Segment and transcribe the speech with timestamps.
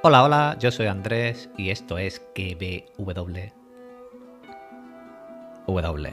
[0.00, 3.52] Hola, hola, yo soy Andrés y esto es KBW.
[5.66, 6.12] W.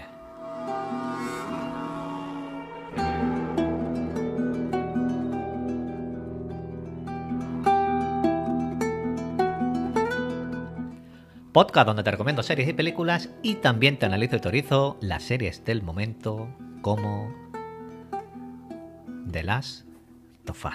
[11.54, 15.64] Podcast donde te recomiendo series y películas y también te analizo y teorizo las series
[15.64, 16.50] del momento
[16.82, 17.32] como
[19.32, 19.86] The Last
[20.50, 20.66] of.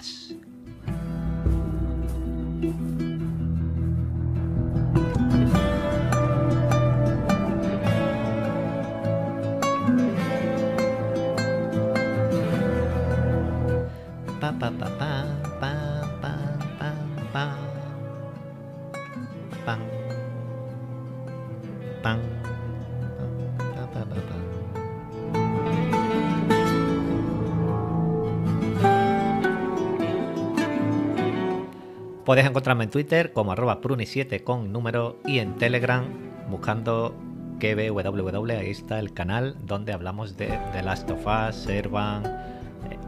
[32.30, 36.04] Puedes encontrarme en Twitter como arroba pruni7 con número y en Telegram
[36.48, 37.12] buscando
[37.58, 38.52] KBWW.
[38.52, 42.22] Ahí está el canal donde hablamos de The Last of Us, Servan,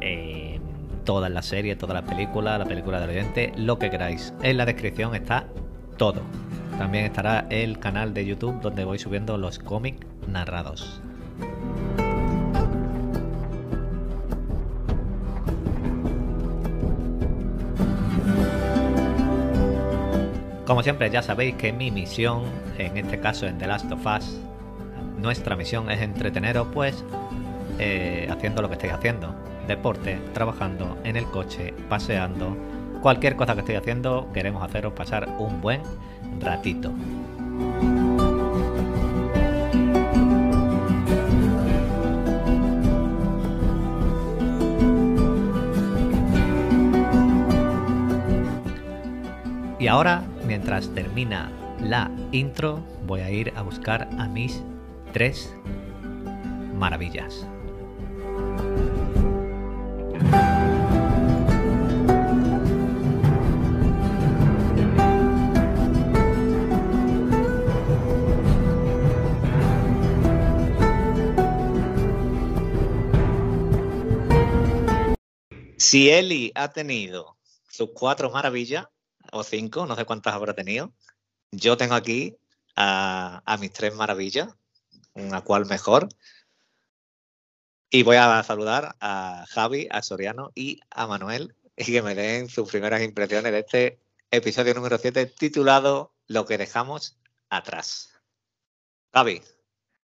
[0.01, 0.59] eh,
[1.05, 4.35] toda la serie, toda la película, la película del oyente, lo que queráis.
[4.43, 5.47] En la descripción está
[5.99, 6.23] todo.
[6.77, 11.01] También estará el canal de YouTube donde voy subiendo los cómics narrados.
[20.73, 22.45] Como siempre ya sabéis que mi misión,
[22.79, 24.41] en este caso en The Last of Us,
[25.19, 27.05] nuestra misión es entreteneros pues
[27.79, 29.35] eh, haciendo lo que estéis haciendo.
[29.69, 32.57] Deporte, trabajando, en el coche, paseando,
[33.03, 35.83] cualquier cosa que estéis haciendo, queremos haceros pasar un buen
[36.41, 36.91] ratito.
[49.79, 54.63] Y ahora, mientras termina la intro, voy a ir a buscar a mis
[55.15, 55.51] tres
[56.75, 57.47] maravillas.
[75.79, 77.39] Si Eli ha tenido
[77.71, 78.87] sus cuatro maravillas,
[79.31, 80.93] o cinco, no sé cuántas habrá tenido,
[81.51, 82.37] yo tengo aquí
[82.77, 84.49] a, a mis tres maravillas,
[85.15, 86.09] una cual mejor.
[87.91, 92.49] Y voy a saludar a Javi, a Soriano y a Manuel y que me den
[92.49, 94.01] sus primeras impresiones de este
[94.31, 97.19] episodio número 7 titulado Lo que dejamos
[97.51, 98.13] atrás.
[99.13, 99.43] Javi.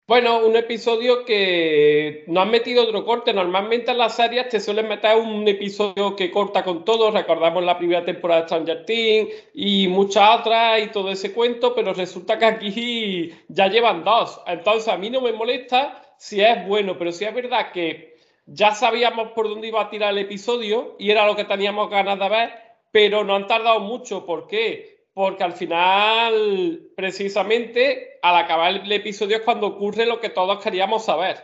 [0.09, 3.33] Bueno, un episodio que no han metido otro corte.
[3.33, 7.11] Normalmente en las series te suelen meter un episodio que corta con todo.
[7.11, 11.93] Recordamos la primera temporada de Stranger Things y muchas otras y todo ese cuento, pero
[11.93, 14.41] resulta que aquí ya llevan dos.
[14.47, 18.77] Entonces a mí no me molesta si es bueno, pero si es verdad que ya
[18.77, 22.29] sabíamos por dónde iba a tirar el episodio y era lo que teníamos ganas de
[22.29, 22.51] ver,
[22.93, 24.25] pero no han tardado mucho.
[24.25, 24.96] ¿Por qué?
[25.17, 31.07] Porque al final, precisamente, al acabar el episodio es cuando ocurre lo que todos queríamos
[31.07, 31.39] saber.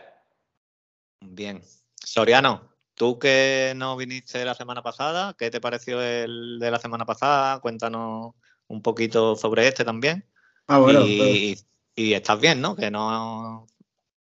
[1.19, 1.59] Bien.
[1.95, 7.07] Soriano, tú que no viniste la semana pasada, ¿qué te pareció el de la semana
[7.07, 7.61] pasada?
[7.61, 8.35] Cuéntanos
[8.67, 10.23] un poquito sobre este también.
[10.67, 11.01] Ah, bueno.
[11.03, 11.65] y, pues...
[11.95, 12.75] y, estás bien, ¿no?
[12.75, 13.65] Que no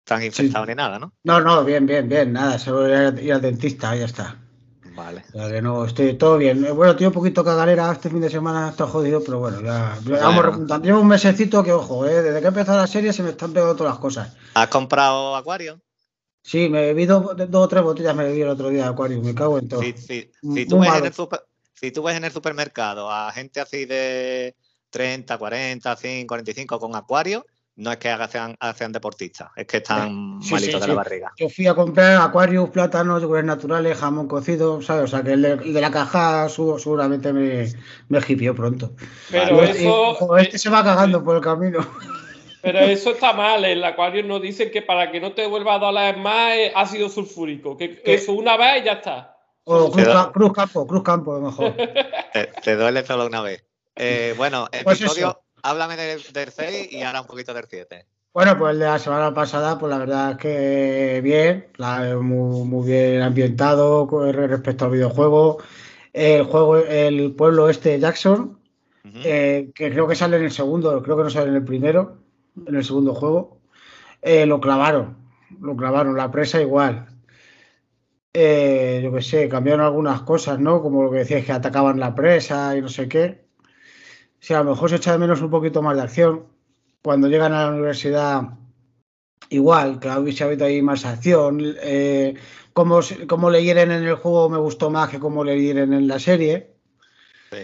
[0.01, 0.71] estás infectado sí.
[0.71, 1.13] ni nada, ¿no?
[1.23, 2.33] No, no, bien, bien, bien.
[2.33, 4.43] Nada, se voy a ir al dentista, ya está.
[4.97, 5.25] Vale.
[5.35, 6.75] O sea que no, estoy todo bien.
[6.75, 10.45] Bueno, tío, un poquito cagalera este fin de semana, está jodido, pero bueno, ya vamos
[10.45, 10.87] repuntando.
[10.87, 12.23] Llevo un mesecito que, ojo, ¿eh?
[12.23, 14.35] desde que empezó la serie se me están pegando todas las cosas.
[14.55, 15.79] ¿Has comprado acuario?
[16.43, 19.21] Sí, me bebí dos, dos o tres botellas, me bebí el otro día de acuario,
[19.21, 19.83] me cago en todo.
[19.83, 19.95] Sí.
[19.99, 21.43] Si, tú ves en el super,
[21.75, 24.55] si tú ves en el supermercado a gente así de
[24.91, 27.45] 30, 40, 5, 45 con acuario,
[27.77, 30.89] no es que sean, sean deportistas, es que están sí, malitos sí, de sí.
[30.89, 31.33] la barriga.
[31.37, 35.05] Yo fui a comprar acuarios, plátanos, yogures naturales, jamón cocido, ¿sabes?
[35.05, 37.67] O sea, que el de, el de la caja seguramente me,
[38.09, 38.93] me hipió pronto.
[39.31, 39.71] Pero vale.
[39.73, 40.19] eso...
[40.39, 41.81] Y, este se va cagando por el camino.
[42.63, 45.79] Pero eso está mal, el acuario nos dicen que para que no te vuelva a
[45.79, 48.15] doler más es ácido sulfúrico, que ¿Qué?
[48.15, 49.37] eso una vez y ya está.
[49.65, 51.75] O cruz, cruz, Campo, Cruz Campo, a lo mejor.
[52.33, 53.65] te, te, duele solo una vez.
[53.97, 55.46] Eh, bueno, pues episodio, eso.
[55.69, 58.07] Háblame del, del 6 y ahora un poquito del 7.
[58.33, 62.67] Bueno, pues el de la semana pasada, pues la verdad es que bien, la, muy,
[62.67, 65.59] muy, bien ambientado respecto al videojuego.
[66.13, 68.59] El juego, el pueblo este de Jackson,
[69.05, 69.23] uh -huh.
[69.25, 72.19] eh, que creo que sale en el segundo, creo que no sale en el primero,
[72.67, 73.61] en el segundo juego,
[74.21, 75.17] eh, lo clavaron,
[75.61, 77.07] lo clavaron, la presa igual.
[78.35, 80.83] Eh, yo qué sé, cambiaron algunas cosas, ¿no?
[80.83, 83.46] Como lo que decías que atacaban la presa y no sé qué.
[84.41, 86.47] Si a lo mejor se echa de menos un poquito más de acción.
[87.03, 88.43] Cuando llegan a la universidad,
[89.51, 91.61] igual, que habéis habido ahí más acción.
[91.83, 92.35] Eh,
[92.73, 96.09] como, como le hieren en el juego me gustó más que como le hieren en
[96.09, 96.75] la serie.
[97.51, 97.59] Sí.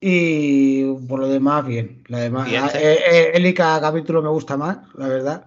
[0.00, 2.02] Y por lo demás, bien.
[2.08, 5.46] La demás, eh, eh, capítulo me gusta más, la verdad.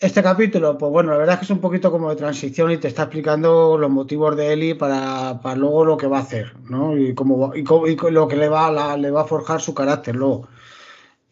[0.00, 2.76] Este capítulo, pues bueno, la verdad es que es un poquito como de transición y
[2.76, 6.54] te está explicando los motivos de Eli para, para luego lo que va a hacer,
[6.70, 6.96] ¿no?
[6.96, 7.64] Y, cómo, y,
[8.12, 10.48] lo que le va, le va a forjar su carácter luego.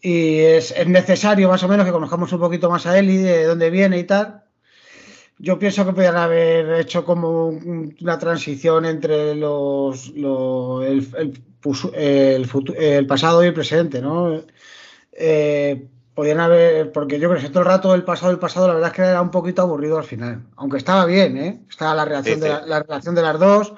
[0.00, 3.44] Y es, es, necesario más o menos que conozcamos un poquito más a Eli, de
[3.44, 4.42] dónde viene y tal.
[5.38, 11.06] Yo pienso que podrían haber hecho como una transición entre los, el,
[11.94, 12.48] el,
[12.78, 14.42] el, pasado y el presente, ¿no?
[15.12, 18.74] Eh, podían haber, porque yo creo que todo el rato el pasado, el pasado, la
[18.74, 21.60] verdad es que era un poquito aburrido al final, aunque estaba bien, ¿eh?
[21.68, 23.74] Estaba la, reacción De la, relación de las dos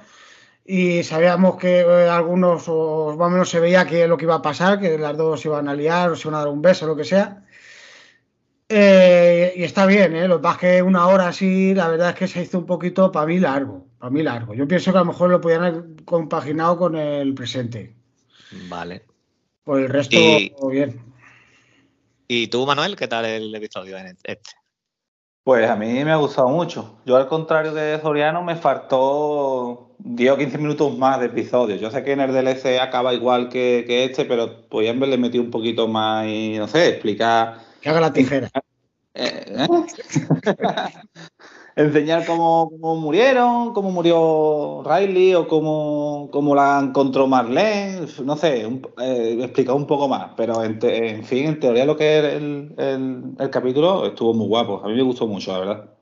[0.65, 4.37] y sabíamos que eh, algunos, o más o menos se veía que lo que iba
[4.37, 6.63] a pasar, que las dos se iban a liar o se iban a dar un
[6.63, 7.45] beso, lo que sea.
[8.69, 10.29] Eh, y está bien, ¿eh?
[10.29, 13.27] Lo que que una hora así, la verdad es que se hizo un poquito para
[13.27, 14.55] mí largo, para mí largo.
[14.55, 17.97] Yo pienso que a lo mejor lo podían haber compaginado con el presente.
[18.69, 19.07] Vale.
[19.65, 20.17] Por el resto,
[20.71, 21.08] bien.
[22.31, 24.39] ¿Y tú, Manuel, qué tal el episodio en este?
[25.45, 27.01] Pues a mí me ha gustado mucho.
[27.07, 31.77] Yo, al contrario de Soriano, me faltó 10 o 15 minutos más de episodio.
[31.77, 35.51] Yo sé que en el DLC acaba igual que, este, pero podían haberle metido un
[35.51, 37.61] poquito más y, no sé, explicar.
[37.81, 38.51] Que haga la tijera.
[39.15, 39.67] Eh, ¿eh?
[41.79, 48.67] enseñar cómo, murieron, cómo murió Riley o cómo, la encontró Marlene, no sé,
[49.01, 54.07] eh, explicar un poco más, pero en, fin, en teoría lo que es el, capítulo
[54.07, 55.95] estuvo muy guapo, a mí me gustó mucho, la verdad.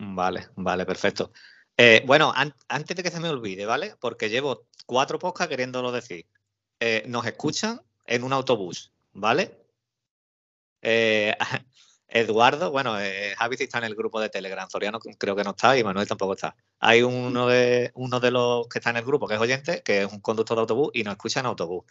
[0.00, 1.30] Vale, vale, perfecto.
[1.76, 3.94] Eh, bueno, antes de que se me olvide, ¿vale?
[4.00, 6.26] Porque llevo cuatro podcasts queriéndolo decir.
[6.80, 9.56] Eh, nos escuchan en un autobús, ¿vale?
[10.82, 11.32] Eh,
[12.12, 15.76] Eduardo, bueno, eh, Javi está en el grupo de Telegram, Soriano creo que no está
[15.78, 16.54] y Manuel tampoco está.
[16.78, 20.02] Hay uno de, uno de los que está en el grupo que es oyente, que
[20.02, 21.84] es un conductor de autobús y nos escucha en autobús.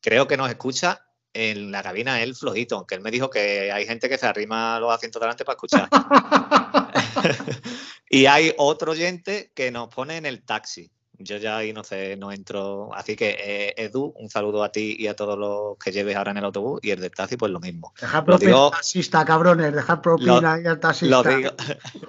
[0.00, 3.86] Creo que nos escucha en la cabina él flojito, aunque él me dijo que hay
[3.86, 5.88] gente que se arrima los asientos delante para escuchar.
[8.08, 12.16] y hay otro oyente que nos pone en el taxi yo ya ahí no sé,
[12.16, 12.90] no entro.
[12.94, 16.32] Así que, eh, Edu, un saludo a ti y a todos los que lleves ahora
[16.32, 17.92] en el autobús y el del taxi, pues lo mismo.
[18.00, 21.22] Dejar propina al taxista, cabrones, dejar propina ahí al taxista.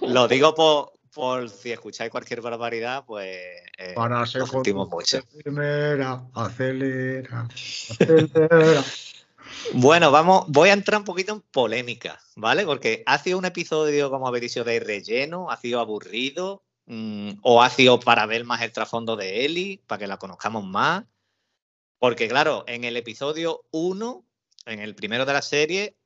[0.01, 0.55] Lo digo,
[1.13, 3.37] por, si escucháis cualquier barbaridad, pues.
[3.77, 5.19] Eh, Para ser mucho.
[5.43, 7.47] Primera, acelera,
[7.99, 8.83] acelera.
[9.73, 12.65] Bueno, vamos, voy a entrar un poquito en polémica, ¿vale?
[12.65, 17.61] Porque ha sido un episodio, como habéis dicho, de relleno, ha sido aburrido, Mm, o
[17.61, 21.05] ha sido para ver más el trasfondo de Ellie, para que la conozcamos más.
[21.99, 24.25] Porque claro, en el episodio 1,
[24.65, 25.97] en el primero de la serie,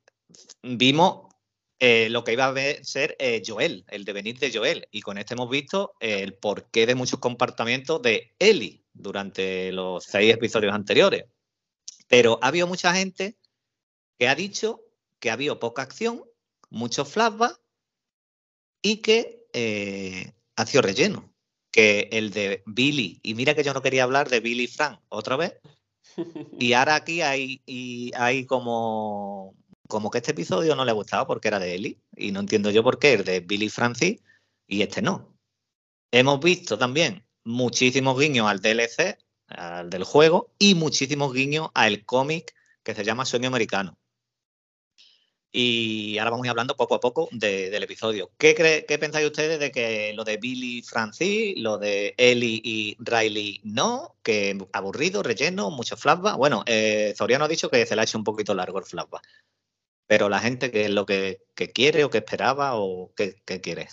[0.63, 1.33] vimos
[1.79, 4.87] eh, lo que iba a ser eh, Joel, el devenir de Joel.
[4.91, 10.33] Y con este hemos visto el porqué de muchos comportamientos de Ellie durante los seis
[10.33, 11.25] episodios anteriores.
[12.07, 13.37] Pero ha habido mucha gente
[14.17, 14.81] que ha dicho
[15.19, 16.23] que ha habido poca acción,
[16.69, 17.59] muchos flashbacks
[18.81, 21.33] y que eh, ha sido relleno.
[21.71, 25.37] Que el de Billy, y mira que yo no quería hablar de Billy Frank otra
[25.37, 25.53] vez.
[26.59, 29.55] Y ahora aquí hay, y hay como,
[29.87, 31.99] como que este episodio no le ha gustado porque era de Ellie.
[32.15, 34.19] Y no entiendo yo por qué el de Billy Francis
[34.67, 35.33] y este no.
[36.11, 42.53] Hemos visto también muchísimos guiños al DLC, al del juego, y muchísimos guiños al cómic
[42.83, 43.97] que se llama Sueño Americano.
[45.53, 48.31] Y ahora vamos a ir hablando poco a poco del episodio.
[48.37, 48.55] ¿Qué,
[48.87, 54.15] ¿Qué pensáis ustedes de que lo de Billy Francis, lo de Ellie y Riley no?
[54.23, 56.37] Que aburrido, relleno, mucho flashback.
[56.37, 59.27] Bueno, eh, Zoriano ha dicho que se le ha hecho un poquito largo el flashback.
[60.07, 61.41] Pero la gente, ¿qué es lo que,
[61.73, 63.89] quiere o que esperaba o qué, qué quiere?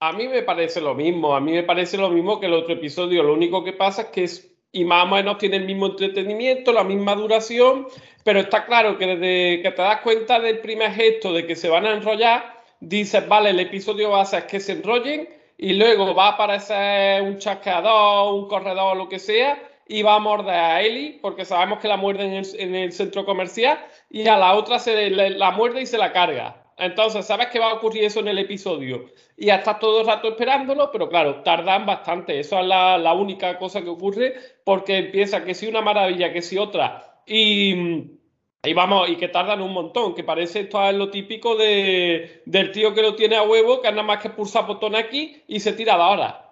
[0.00, 1.34] A mí me parece lo mismo.
[1.34, 3.24] A mí me parece lo mismo que el otro episodio.
[3.24, 6.72] Lo único que pasa es que es y más o menos tiene el mismo entretenimiento,
[6.72, 7.86] la misma duración,
[8.24, 11.68] pero está claro que desde que te das cuenta del primer gesto de que se
[11.68, 16.12] van a enrollar, dices, vale, el episodio va a ser que se enrollen y luego
[16.12, 20.82] va a aparecer un chasqueador, un corredor, lo que sea, y va a morder a
[20.82, 22.24] Eli, porque sabemos que la muerde
[22.58, 23.78] en el, centro comercial,
[24.10, 26.63] y a la otra se la muerde y se la carga.
[26.76, 30.06] Entonces, sabes que va a ocurrir eso en el episodio y ya estás todo el
[30.06, 32.38] rato esperándolo, pero claro, tardan bastante.
[32.38, 36.58] Eso es la, única cosa que ocurre porque empieza que si una maravilla, que si
[36.58, 37.22] otra.
[37.26, 37.74] Y,
[38.74, 42.92] vamos, y que tardan un montón, que parece esto es lo típico de, del tío
[42.92, 45.96] que lo tiene a huevo, que nada más que pulsa botón aquí y se tira
[45.96, 46.50] la hora.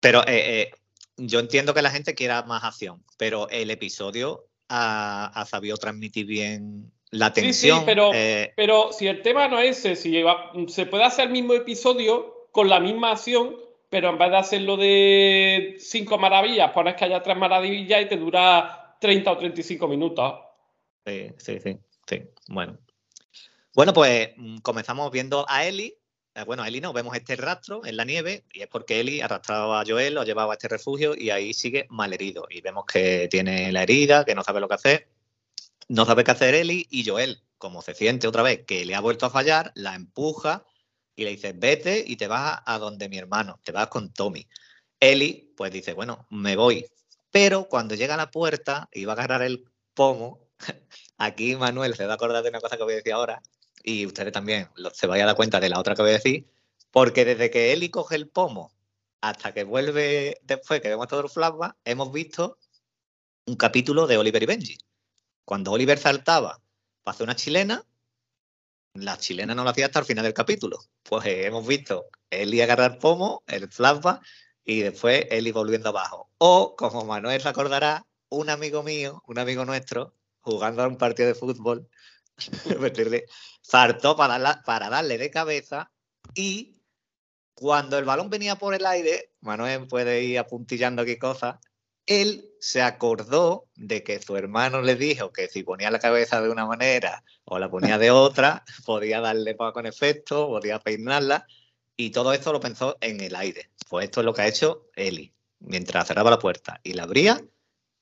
[0.00, 0.70] Pero eh, eh,
[1.16, 6.26] yo entiendo que la gente quiera más acción, pero el episodio ha, ha sabido transmitir
[6.26, 7.84] bien la Sí, sí, tensión.
[7.86, 11.32] pero, eh, pero si el tema no es ese, si va- se puede hacer el
[11.32, 13.56] mismo episodio con la misma acción,
[13.90, 18.16] pero en vez de hacerlo de cinco maravillas, pones que haya tres maravillas y te
[18.16, 20.34] dura 30 o 35 minutos.
[21.06, 22.22] Sí, sí, sí, sí.
[22.48, 22.76] Bueno.
[23.74, 25.96] Bueno, pues mm, comenzamos viendo a Ellie.
[26.34, 29.22] Eh, bueno, a Ellie no, vemos este rastro en la nieve y es porque Ellie
[29.22, 32.46] arrastraba a Joel, lo llevaba a este refugio y ahí sigue malherido.
[32.50, 35.08] Y vemos que tiene la herida, que no sabe lo que hacer.
[35.88, 39.00] No sabe qué hacer Ellie y Joel, como se siente otra vez que le ha
[39.00, 40.64] vuelto a fallar, la empuja
[41.16, 44.46] y le dice, vete y te vas a donde mi hermano, te vas con Tommy.
[45.00, 46.86] Ellie, pues dice, bueno, me voy.
[47.30, 49.64] Pero cuando llega a la puerta y va a agarrar el
[49.94, 50.46] pomo,
[51.18, 53.42] aquí Manuel se va a acordar de una cosa que voy a decir ahora
[53.82, 56.46] y ustedes también se vayan a dar cuenta de la otra que voy a decir,
[56.90, 58.72] porque desde que Eli coge el pomo
[59.20, 62.58] hasta que vuelve después, que vemos todo el flashback, hemos visto
[63.46, 64.78] un capítulo de Oliver y Benji.
[65.48, 66.60] Cuando Oliver saltaba
[67.02, 67.82] para hacer una chilena,
[68.92, 70.78] la chilena no lo hacía hasta el final del capítulo.
[71.02, 74.22] Pues eh, hemos visto Eli agarrar pomo, el flashback,
[74.62, 76.30] y después Eli volviendo abajo.
[76.36, 80.12] O, como Manuel se acordará, un amigo mío, un amigo nuestro,
[80.42, 81.88] jugando a un partido de fútbol,
[83.62, 85.90] saltó para, darla- para darle de cabeza
[86.34, 86.78] y
[87.54, 91.56] cuando el balón venía por el aire, Manuel puede ir apuntillando aquí cosas,
[92.08, 96.50] él se acordó de que su hermano le dijo que si ponía la cabeza de
[96.50, 101.46] una manera o la ponía de otra, podía darle pa- con efecto, podía peinarla,
[101.96, 103.70] y todo esto lo pensó en el aire.
[103.88, 105.32] Pues esto es lo que ha hecho Eli.
[105.60, 107.40] Mientras cerraba la puerta y la abría,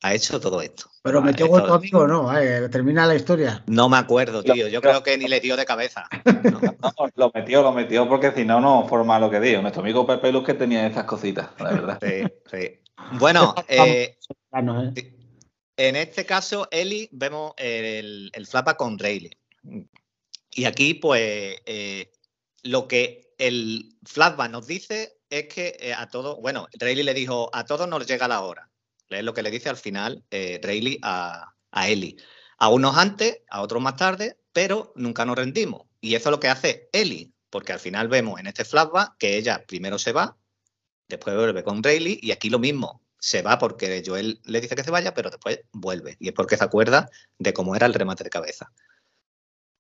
[0.02, 0.90] ha hecho todo esto.
[1.02, 2.38] Pero metió gol tu amigo, ¿no?
[2.38, 3.64] Eh, termina la historia.
[3.66, 4.68] No me acuerdo, tío.
[4.68, 6.06] Yo creo que ni le dio de cabeza.
[6.44, 6.60] No.
[6.60, 9.62] No, lo metió, lo metió porque si no, no forma lo que digo.
[9.62, 11.98] Nuestro amigo Pepe Luz que tenía esas cositas, la verdad.
[12.02, 12.80] Sí, sí.
[13.12, 14.18] Bueno, eh,
[14.62, 15.14] no, ¿eh?
[15.76, 19.36] en este caso, Eli, vemos el, el flashback con Rayleigh.
[20.52, 22.12] Y aquí, pues, eh,
[22.62, 27.50] lo que el flashback nos dice es que eh, a todos, bueno, Rayleigh le dijo,
[27.52, 28.70] a todos nos llega la hora.
[29.08, 32.16] Es lo que le dice al final eh, Rayleigh a, a Ellie.
[32.58, 35.82] A unos antes, a otros más tarde, pero nunca nos rendimos.
[36.00, 39.36] Y eso es lo que hace Ellie, porque al final vemos en este flashback que
[39.36, 40.36] ella primero se va,
[41.08, 43.02] después vuelve con Rayleigh, y aquí lo mismo.
[43.18, 46.16] Se va porque Joel le dice que se vaya, pero después vuelve.
[46.20, 47.08] Y es porque se acuerda
[47.38, 48.72] de cómo era el remate de cabeza.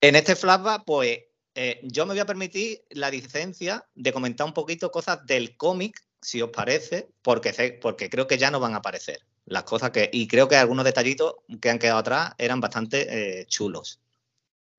[0.00, 1.20] En este flashback, pues
[1.54, 6.02] eh, yo me voy a permitir la licencia de comentar un poquito cosas del cómic,
[6.20, 9.20] si os parece, porque, porque creo que ya no van a aparecer.
[9.46, 10.10] Las cosas que.
[10.12, 14.00] Y creo que algunos detallitos que han quedado atrás eran bastante eh, chulos.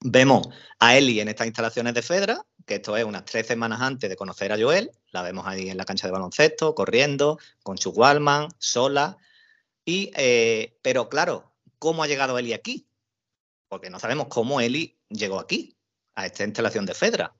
[0.01, 0.49] Vemos
[0.79, 4.17] a Ellie en estas instalaciones de Fedra, que esto es unas tres semanas antes de
[4.17, 4.91] conocer a Joel.
[5.11, 9.17] La vemos ahí en la cancha de baloncesto, corriendo, con su Wallman, sola.
[9.85, 12.85] Y, eh, pero claro, ¿cómo ha llegado Ellie aquí?
[13.69, 15.77] Porque no sabemos cómo Ellie llegó aquí,
[16.15, 17.33] a esta instalación de Fedra.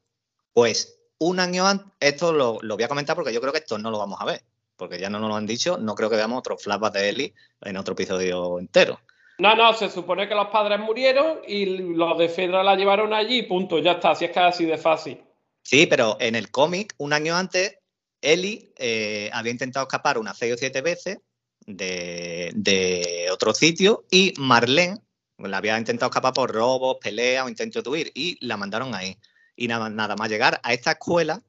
[0.53, 3.77] Pues un año antes, esto lo, lo voy a comentar porque yo creo que esto
[3.77, 4.43] no lo vamos a ver,
[4.77, 7.33] porque ya no nos lo han dicho, no creo que veamos otros flashbacks de Ellie
[7.61, 9.01] en otro episodio entero.
[9.39, 13.43] No, no, se supone que los padres murieron y los de Fedra la llevaron allí
[13.43, 15.23] punto, ya está, así es así de fácil.
[15.61, 17.77] Sí, pero en el cómic, un año antes,
[18.21, 21.19] Ellie eh, había intentado escapar unas seis o siete veces
[21.67, 24.97] de, otro sitio y Marlene
[25.37, 29.17] la había intentado escapar por robos, peleas o intentos de huir y la mandaron ahí.
[29.55, 31.43] Y nada, nada más llegar a esta escuela,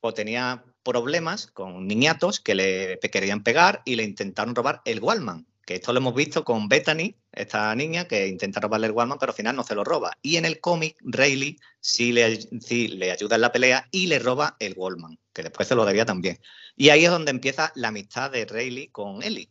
[0.00, 5.46] pues tenía problemas con niñatos que le querían pegar y le intentaron robar el Wallman.
[5.64, 9.30] Que esto lo hemos visto con Bethany, esta niña que intenta robarle el Wallman, pero
[9.30, 10.18] al final no se lo roba.
[10.20, 14.18] Y en el cómic, Rayleigh sí le, sí le ayuda en la pelea y le
[14.18, 16.40] roba el Wallman, que después se lo debía también.
[16.76, 19.50] Y ahí es donde empieza la amistad de Rayleigh con Ellie.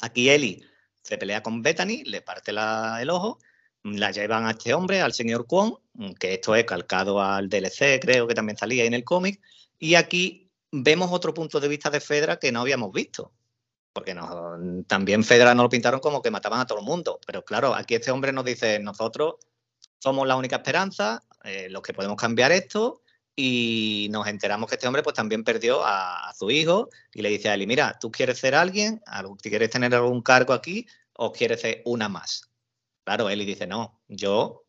[0.00, 0.62] Aquí Ellie
[1.02, 3.38] se pelea con Bethany, le parte el ojo,
[3.82, 5.78] la llevan a este hombre, al señor Kwon,
[6.18, 9.40] que esto es calcado al DLC, creo que también salía ahí en el cómic,
[9.78, 13.32] y aquí vemos otro punto de vista de Fedra que no habíamos visto.
[13.98, 14.14] Porque
[14.86, 17.18] también Fedra nos lo pintaron como que mataban a todo el mundo.
[17.26, 19.34] Pero claro, aquí este hombre nos dice, nosotros
[19.98, 23.02] somos la única esperanza, eh, los que podemos cambiar esto,
[23.34, 27.48] y nos enteramos que este hombre pues también perdió a, su hijo y le dice
[27.48, 29.02] a Eli, mira, ¿tú quieres ser alguien?
[29.06, 32.48] ¿Algo- ¿Quieres tener algún cargo aquí o quieres ser una más?
[33.04, 34.64] Claro, Eli dice, no, yo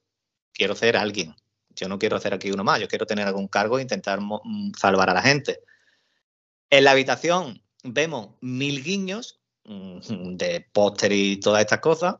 [0.54, 1.36] quiero ser alguien.
[1.70, 4.72] Yo no quiero ser aquí uno más, yo quiero tener algún cargo e intentar mm,
[4.76, 5.62] salvar a la gente.
[6.72, 12.16] En la habitación vemos mil guiños mm, de póster y todas estas cosas.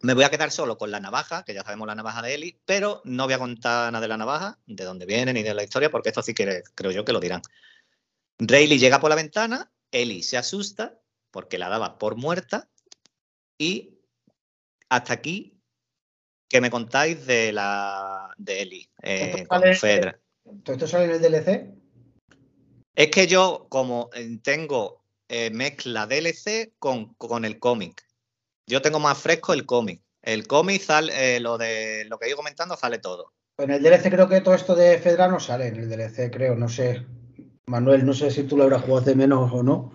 [0.00, 2.58] Me voy a quedar solo con la navaja, que ya sabemos la navaja de Eli,
[2.64, 5.62] pero no voy a contar nada de la navaja, de dónde viene ni de la
[5.62, 7.42] historia, porque esto sí que creo yo que lo dirán.
[8.38, 10.98] Rayleigh llega por la ventana, Eli se asusta
[11.30, 12.70] porque la daba por muerta
[13.58, 13.98] y
[14.88, 15.60] hasta aquí,
[16.48, 20.18] ¿qué me contáis de la de Eli eh, ¿Esto con Fedra?
[20.64, 21.79] ¿Todo esto sale en el DLC?
[23.00, 28.04] Es que yo, como eh, tengo eh, mezcla DLC con, con el cómic,
[28.66, 30.02] yo tengo más fresco el cómic.
[30.20, 33.32] El cómic sale, eh, lo de lo que he ido comentando, sale todo.
[33.56, 36.54] En el DLC creo que todo esto de Fedra no sale en el DLC, creo,
[36.56, 37.06] no sé.
[37.64, 39.92] Manuel, no sé si tú lo habrás jugado de menos o no.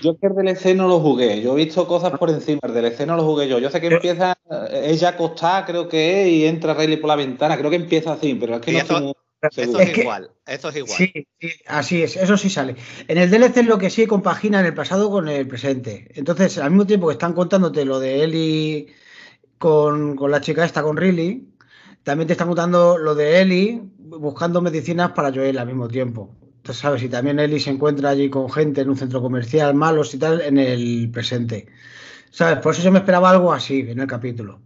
[0.00, 2.74] Yo es que el DLC no lo jugué, yo he visto cosas por encima, el
[2.74, 3.60] DLC no lo jugué yo.
[3.60, 4.36] Yo sé que Yo- empieza
[4.72, 8.34] ella acostada, creo que es, y entra Rayleigh por la ventana, creo que empieza así,
[8.34, 10.96] pero es que no eso- estoy muy Eso es, Es que- igual, eso es igual.
[10.98, 12.76] Sí, sí, así es, eso sí sale.
[13.08, 16.08] En el DLC lo que sí compagina en el pasado con el presente.
[16.14, 18.86] Entonces, al mismo tiempo que están contándote lo de Ellie
[19.58, 21.48] con, con la chica esta, con Riley,
[22.02, 26.34] también te están contando lo de Ellie buscando medicinas para Joel al mismo tiempo.
[26.58, 30.14] Entonces, sabes, y también Ellie se encuentra allí con gente en un centro comercial, malos
[30.14, 31.66] y tal, en el presente.
[32.30, 32.58] ¿Sabes?
[32.60, 34.60] Por eso yo me esperaba algo así en el capítulo.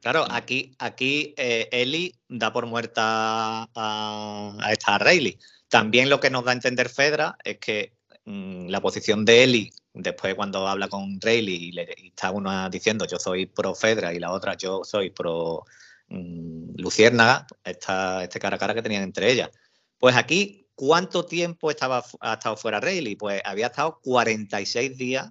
[0.00, 5.38] Claro, aquí, aquí eh, Ellie da por muerta a, a esta Rayleigh.
[5.68, 9.72] También lo que nos da a entender Fedra es que mm, la posición de Ellie,
[9.92, 14.14] después cuando habla con Rayleigh y, le, y está una diciendo yo soy pro Fedra
[14.14, 15.64] y la otra yo soy pro
[16.08, 19.50] mm, Luciérnaga, esta, este cara a cara que tenían entre ellas.
[19.98, 23.16] Pues aquí, ¿cuánto tiempo estaba, ha estado fuera Rayleigh?
[23.16, 25.30] Pues había estado 46 días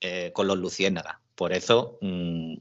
[0.00, 1.16] eh, con los Luciérnagas.
[1.34, 2.54] Por eso mm,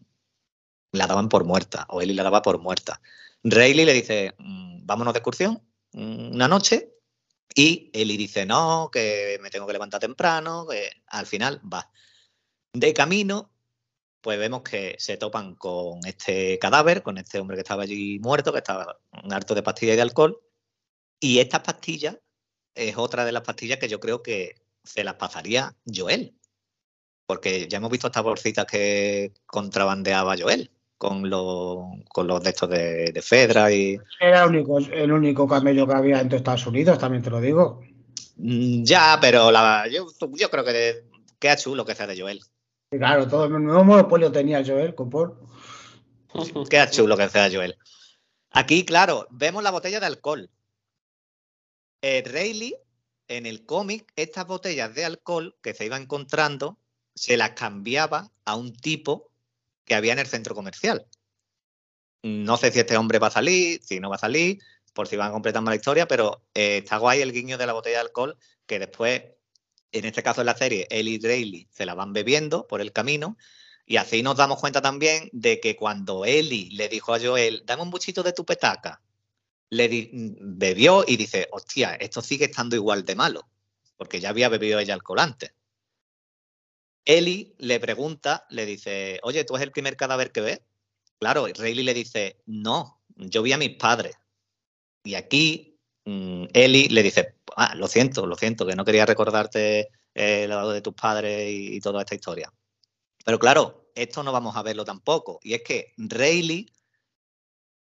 [0.93, 3.01] la daban por muerta, o Ellie la daba por muerta.
[3.43, 5.62] Rayleigh le dice, "Mm, vámonos de excursión
[5.93, 6.93] mm, una noche,
[7.55, 11.91] y Ellie dice, no, que me tengo que levantar temprano, que al final va.
[12.73, 13.51] De camino,
[14.21, 18.51] pues vemos que se topan con este cadáver, con este hombre que estaba allí muerto,
[18.51, 19.00] que estaba
[19.31, 20.41] harto de pastillas y de alcohol,
[21.19, 22.17] y estas pastillas
[22.75, 26.36] es otra de las pastillas que yo creo que se las pasaría Joel.
[27.27, 30.71] Porque ya hemos visto estas bolsitas que contrabandeaba Joel
[31.03, 33.99] con los, con los de estos de, de Fedra y.
[34.21, 37.81] Era el único, el único camello que había en Estados Unidos, también te lo digo.
[38.37, 41.03] Mm, Ya, pero la, yo, yo creo que
[41.39, 42.41] queda chulo que sea de Joel.
[42.89, 45.33] Claro, todo el nuevo monopolio tenía Joel con Paul.
[46.69, 47.77] Queda chulo que sea Joel.
[48.51, 50.49] Aquí, claro, vemos la botella de alcohol.
[52.01, 52.77] Eh, Rayleigh,
[53.27, 56.77] en el cómic, estas botellas de alcohol que se iba encontrando,
[57.13, 59.33] se las cambiaba a un tipo
[59.86, 61.06] que había en el centro comercial.
[62.24, 64.60] No sé si este hombre va a salir, si no va a salir,
[64.93, 67.98] por si van completando la historia, pero eh, está guay el guiño de la botella
[67.98, 69.24] de alcohol que después,
[69.91, 72.93] en este caso en la serie, él y Rayleigh se la van bebiendo por el
[72.93, 73.38] camino
[73.86, 77.84] y así nos damos cuenta también de que cuando Ellie le dijo a Joel, dame
[77.84, 79.02] un buchito de tu petaca,
[79.69, 83.50] le bebió y dice, hostia, esto sigue estando igual de malo,
[83.98, 85.54] porque ya había bebido ella alcohol antes.
[87.05, 90.61] Ellie le pregunta, le dice, oye, ¿tú es el primer cadáver que ves?
[91.19, 94.15] Claro, y Rayleigh le dice, no, yo vi a mis padres.
[95.03, 99.89] Y aquí mm, Ellie le dice, ah, lo siento, lo siento, que no quería recordarte
[100.13, 102.51] eh, lo de tus padres y- y toda esta historia.
[103.25, 105.39] Pero claro, esto no vamos a verlo tampoco.
[105.43, 106.67] Y es que Rayleigh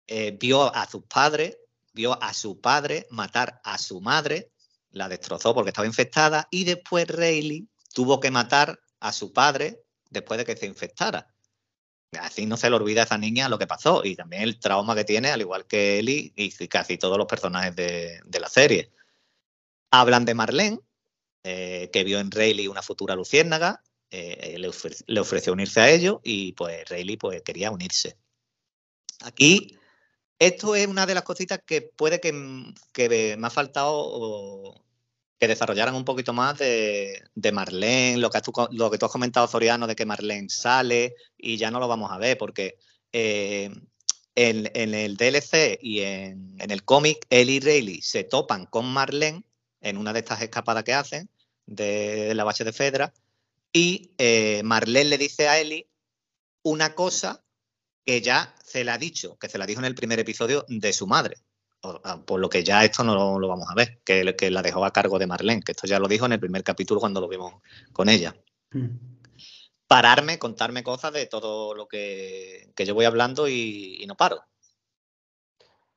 [0.06, 1.58] eh, vio a sus padres,
[1.92, 4.50] vio a su padre matar a su madre,
[4.90, 10.38] la destrozó porque estaba infectada, y después Rayleigh tuvo que matar a su padre después
[10.38, 11.32] de que se infectara.
[12.18, 14.94] Así no se le olvida a esa niña lo que pasó y también el trauma
[14.94, 18.90] que tiene, al igual que Ellie y casi todos los personajes de, la serie.
[19.90, 20.80] Hablan de Marlene,
[21.44, 24.70] eh, que vio en Rayleigh una futura luciérnaga, eh, le,
[25.06, 28.16] le ofreció unirse a ellos y pues Rayleigh pues, quería unirse.
[29.20, 29.76] Aquí,
[30.38, 32.32] esto es una de las cositas que puede que,
[32.92, 34.82] que me ha faltado
[35.38, 37.22] que desarrollaran un poquito más de,
[37.52, 41.88] Marlene, lo que, tú, has comentado, Soriano, de que Marlene sale y ya no lo
[41.88, 42.76] vamos a ver porque
[43.12, 43.70] eh,
[44.34, 49.44] en, el DLC y en, el cómic, Ellie y Rayleigh se topan con Marlene
[49.80, 51.30] en una de estas escapadas que hacen
[51.66, 53.14] de, la base de Fedra
[53.72, 55.88] y eh, Marlene le dice a Ellie
[56.62, 57.44] una cosa
[58.04, 60.92] que ya se le ha dicho, que se la dijo en el primer episodio de
[60.92, 61.36] su madre.
[61.82, 64.62] Ah, Por lo que ya esto no lo, lo vamos a ver, que, que la
[64.62, 67.20] dejó a cargo de Marlene, que esto ya lo dijo en el primer capítulo cuando
[67.20, 67.54] lo vimos
[67.92, 68.34] con ella.
[69.86, 74.42] Pararme, contarme cosas de todo lo que, que yo voy hablando y, y no paro.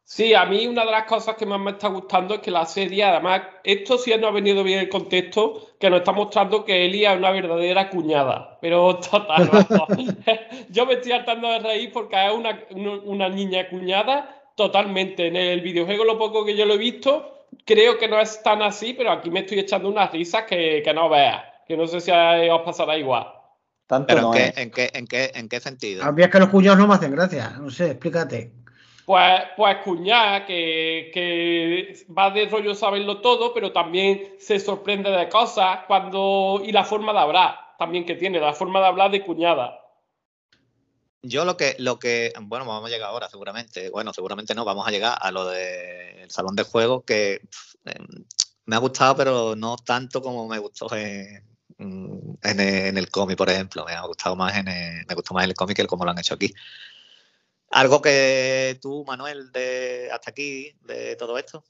[0.04, 2.66] Sí, a mí una de las cosas que más me está gustando es que la
[2.66, 6.86] serie, además, esto sí no ha venido bien el contexto, que nos está mostrando que
[6.86, 9.50] Elia es una verdadera cuñada, pero total.
[10.70, 12.62] Yo me estoy hartando de reír porque es una,
[13.06, 15.28] una niña cuñada totalmente.
[15.28, 18.62] En el videojuego, lo poco que yo lo he visto, creo que no es tan
[18.62, 22.00] así, pero aquí me estoy echando unas risas que, que no veas, que no sé
[22.02, 23.28] si a- os pasará igual.
[23.88, 24.54] Tanto ¿Pero no en, es.
[24.54, 26.04] qué, en, qué, en, qué, en qué sentido?
[26.04, 27.50] A mí es que los cuñados no me hacen gracia.
[27.60, 28.52] No sé, explícate.
[29.06, 35.28] Pues, pues cuñada, que, que va de rollo saberlo todo, pero también se sorprende de
[35.28, 36.62] cosas cuando.
[36.64, 39.80] y la forma de hablar también que tiene, la forma de hablar de cuñada.
[41.24, 44.88] Yo lo que, lo que, bueno, vamos a llegar ahora seguramente, bueno, seguramente no, vamos
[44.88, 47.42] a llegar a lo del salón de juego que
[47.86, 48.26] em,
[48.66, 51.46] me ha gustado, pero no tanto como me gustó en,
[51.78, 55.34] en, el, en el cómic, por ejemplo, me ha gustado más en el, me gustó
[55.34, 56.54] más en el cómic que el como lo han hecho aquí.
[57.70, 61.64] Algo que tú, Manuel, de hasta aquí, de todo esto.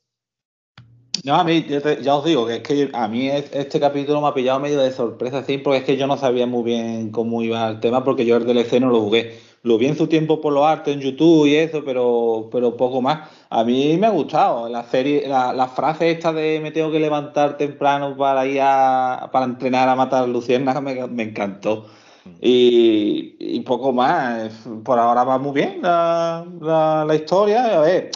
[1.24, 3.80] No, a mí, ya, te- ya os digo que es que a mí es- este
[3.80, 6.64] capítulo me ha pillado medio de sorpresa, sí, porque es que yo no sabía muy
[6.64, 9.38] bien cómo iba el tema, porque yo el DLC no lo jugué.
[9.64, 13.02] Lo vi en su tiempo por los artes en YouTube y eso, pero, pero poco
[13.04, 13.30] más.
[13.52, 17.00] A mí me ha gustado la serie, la, la frase esta de me tengo que
[17.00, 21.86] levantar temprano para ir a, para entrenar a matar luciérnagas me, me encantó.
[22.42, 24.52] Y, poco más.
[24.84, 27.78] Por ahora va muy bien la- la historia.
[27.80, 28.12] A ver,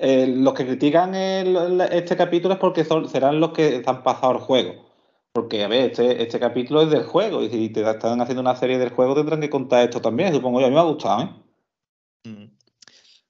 [0.00, 4.36] eh, los que critican el- el- este capítulo es porque serán los que están pasados
[4.36, 4.88] al juego.
[5.32, 7.42] Porque, a ver, este, este capítulo es del juego.
[7.42, 10.60] Y si te están haciendo una serie del juego, tendrán que contar esto también, supongo
[10.60, 10.66] yo.
[10.66, 12.28] A mí me ha gustado, ¿eh?
[12.28, 12.50] Mm.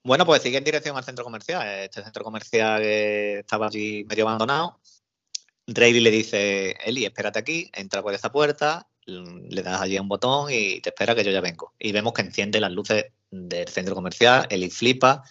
[0.03, 1.67] Bueno, pues sigue en dirección al centro comercial.
[1.83, 4.79] Este centro comercial que estaba allí medio abandonado.
[5.67, 10.09] Rayleigh le dice, Eli, espérate aquí, entra por esta puerta, mm, le das allí un
[10.09, 11.75] botón y te espera que yo ya vengo.
[11.79, 15.23] Y vemos que enciende las luces del centro comercial, Eli flipa,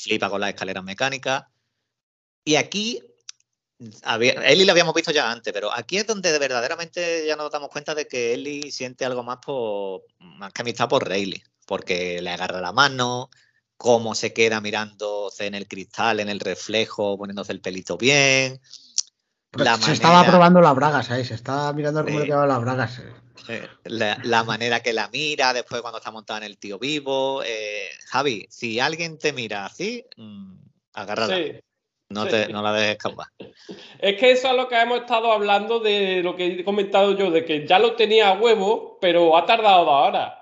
[0.00, 1.44] flipa con las escaleras mecánicas.
[2.44, 3.00] Y aquí,
[3.78, 7.94] Eli lo habíamos visto ya antes, pero aquí es donde verdaderamente ya nos damos cuenta
[7.94, 12.60] de que Eli siente algo más por, más que amistad por Rayleigh, porque le agarra
[12.60, 13.30] la mano,
[13.76, 18.60] cómo se queda mirándose en el cristal, en el reflejo, poniéndose el pelito bien.
[19.52, 22.20] La se manera- estaba probando las bragas ahí, se estaba mirando cómo Sí.
[22.20, 22.98] le quedaban las bragas.
[23.00, 23.12] eh.
[23.48, 27.42] Eh, la, la manera que la mira, después cuando está montada en el tío vivo.
[27.44, 30.52] eh, Javi, si alguien te mira así, mm,
[30.92, 31.36] agárrala.
[31.36, 31.52] Sí.
[32.10, 32.30] No, sí.
[32.30, 33.26] te, no la dejes escapar.
[33.98, 37.30] Es que eso es lo que hemos estado hablando de lo que he comentado yo,
[37.30, 40.32] de que ya lo tenía a huevo, pero ha tardado dos horas.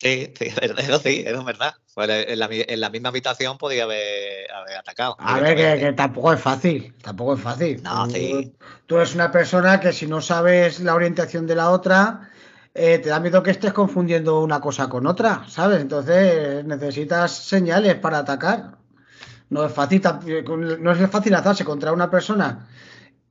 [0.00, 0.46] Sí, sí,
[0.78, 1.74] eso sí, eso es verdad.
[1.94, 5.16] Pues en, la, en la misma habitación podía haber, haber atacado.
[5.18, 7.82] A ver, que, tampoco es fácil, tampoco es fácil.
[7.82, 8.52] No, tú, sí.
[8.86, 12.30] tú eres una persona que si no sabes la orientación de la otra,
[12.72, 15.80] eh, te da miedo que estés confundiendo una cosa con otra, ¿sabes?
[15.80, 18.78] Entonces necesitas señales para atacar.
[19.50, 20.44] No es fácil, eh,
[20.78, 22.68] no es fácil hacerse contra una persona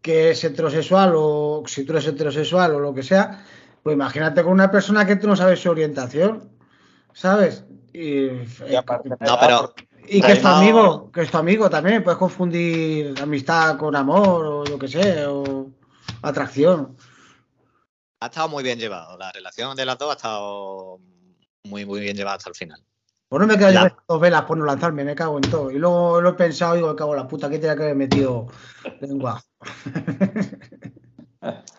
[0.02, 3.44] que es heterosexual o si tú eres heterosexual o lo que sea,
[3.82, 6.59] pues imagínate con una persona que tú no sabes su orientación,
[7.14, 7.66] ¿sabes?
[7.94, 8.28] Y,
[8.70, 9.74] Y aparte- No, pero
[10.08, 14.46] y que es tu amigo, que es tu amigo también, puedes confundir amistad con amor
[14.46, 15.68] o yo que sé, o
[16.22, 16.96] atracción.
[18.22, 19.18] ha estado muy bien llevado.
[19.18, 21.00] La relación de las dos ha estado
[21.64, 22.84] muy, muy bien llevada hasta el final.
[23.30, 25.70] Pues no me quedo La- dos velas por no lanzarme, me cago en todo.
[25.72, 27.96] Y luego lo he pensado y digo, cago en la puta, que tenía que haber
[27.96, 28.48] metido
[29.02, 29.42] lengua.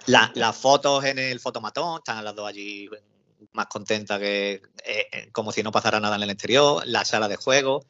[0.06, 2.88] La- las fotos en el fotomatón, están las dos allí
[3.52, 7.28] más contentas que eh, eh, como si no pasara nada en el exterior, la sala
[7.28, 7.84] de juego.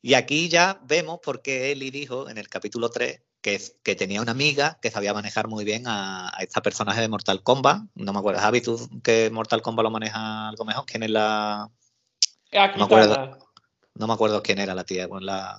[0.00, 4.20] Y aquí ya vemos por qué Eli dijo en el capítulo 3 que, que tenía
[4.20, 7.82] una amiga que sabía manejar muy bien a, a este personaje de Mortal Kombat.
[7.94, 10.84] No me acuerdo, Javi, tú que Mortal Kombat lo maneja algo mejor.
[10.86, 11.70] ¿Quién es la.?
[12.50, 13.38] Es aquí Me acuerdo.
[13.94, 15.58] No me acuerdo quién era la tía con la,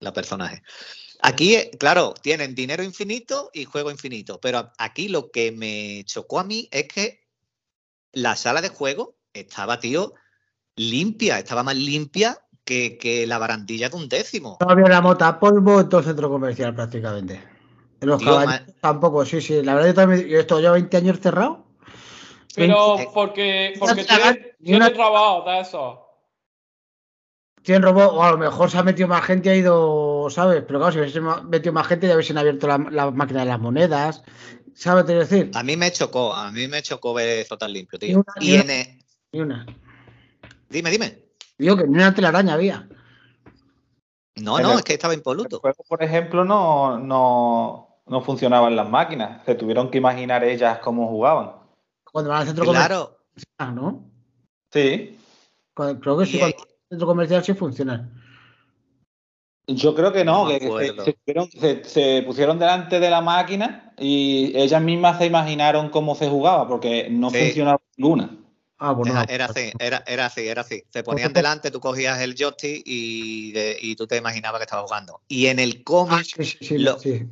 [0.00, 0.62] la personaje.
[1.22, 6.40] Aquí, eh, claro, tienen dinero infinito y juego infinito, pero aquí lo que me chocó
[6.40, 7.20] a mí es que
[8.12, 10.14] la sala de juego estaba, tío,
[10.76, 14.58] limpia, estaba más limpia que, que la barandilla de un décimo.
[14.60, 17.42] No había una mota polvo en todo el centro comercial prácticamente.
[18.00, 19.62] En los Tío, caballos tampoco, sí, sí.
[19.62, 21.66] La verdad yo también, yo esto llevo 20 años cerrado.
[22.54, 26.06] Pero Eh, porque, porque tragar tiene, trabajo de eso.
[27.62, 30.64] Tienen robó, o a lo mejor se ha metido más gente y ha ido, ¿sabes?
[30.66, 33.46] Pero claro, si hubiese ma- metido más gente ya hubiesen abierto la, la máquina de
[33.46, 34.22] las monedas.
[34.80, 35.50] ¿Sabes qué quiero decir?
[35.54, 38.16] A mí me chocó, a mí me chocó ver eso tan limpio, Ni tío.
[38.18, 39.66] una- Y ni en el- Ni una.
[40.70, 41.22] Dime, dime.
[41.58, 42.88] Digo que ni una telaraña había.
[44.36, 45.60] No, no, el- es que estaba El impoluto.
[45.60, 49.44] juego, por ejemplo, no, no, no funcionaban las máquinas.
[49.44, 51.52] Se tuvieron que imaginar ellas cómo jugaban.
[52.10, 52.88] Cuando van al centro comercial,
[53.58, 53.74] Claro.
[53.74, 54.10] ¿no?
[54.72, 55.18] Sí.
[55.74, 58.19] Cuando- Creo que sí, Y- cuando van al centro comercial sí funcionan.
[59.74, 61.04] Yo creo que no, No me que se, acuerdo.
[61.04, 66.14] se tuvieron- se- se pusieron delante de la máquina y ellas mismas se imaginaron cómo
[66.14, 67.38] se jugaba, porque no Sí.
[67.38, 68.36] funcionaba ninguna.
[68.78, 69.12] Ah, bueno.
[69.12, 70.82] Era, era así, era, era así, era así.
[70.90, 74.64] Se ponían Pues- delante, tú cogías el joystick y, de- y tú te imaginabas que
[74.64, 75.20] estabas jugando.
[75.28, 77.26] Y en el Ah, cómic, sí, sí, lo- sí.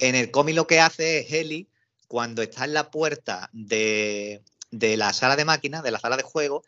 [0.00, 1.68] en el cómic lo que hace es Heli,
[2.08, 6.22] cuando está en la puerta de, de la sala de máquinas, de la sala de
[6.24, 6.62] juego,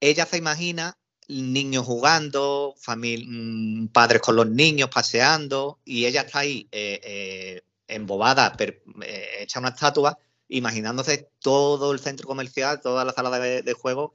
[0.00, 0.96] ella se imagina
[1.30, 8.56] niños jugando, mm, padres con los niños paseando, y ella está ahí eh, eh, embobada,
[8.58, 14.12] eh, hecha una estatua, imaginándose todo el centro comercial, toda la sala de, juego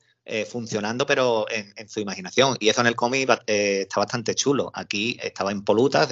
[0.50, 2.58] funcionando, pero en, su imaginación.
[2.60, 4.72] Y eso en el cómic está bastante chulo.
[4.74, 6.08] Aquí estaba impoluta,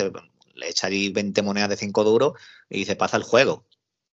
[0.53, 2.33] le echa allí 20 monedas de 5 duros
[2.69, 3.65] y se pasa el juego.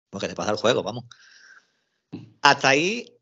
[0.08, 1.04] Porque se pasa el juego, vamos.
[2.40, 3.12] Hasta ahí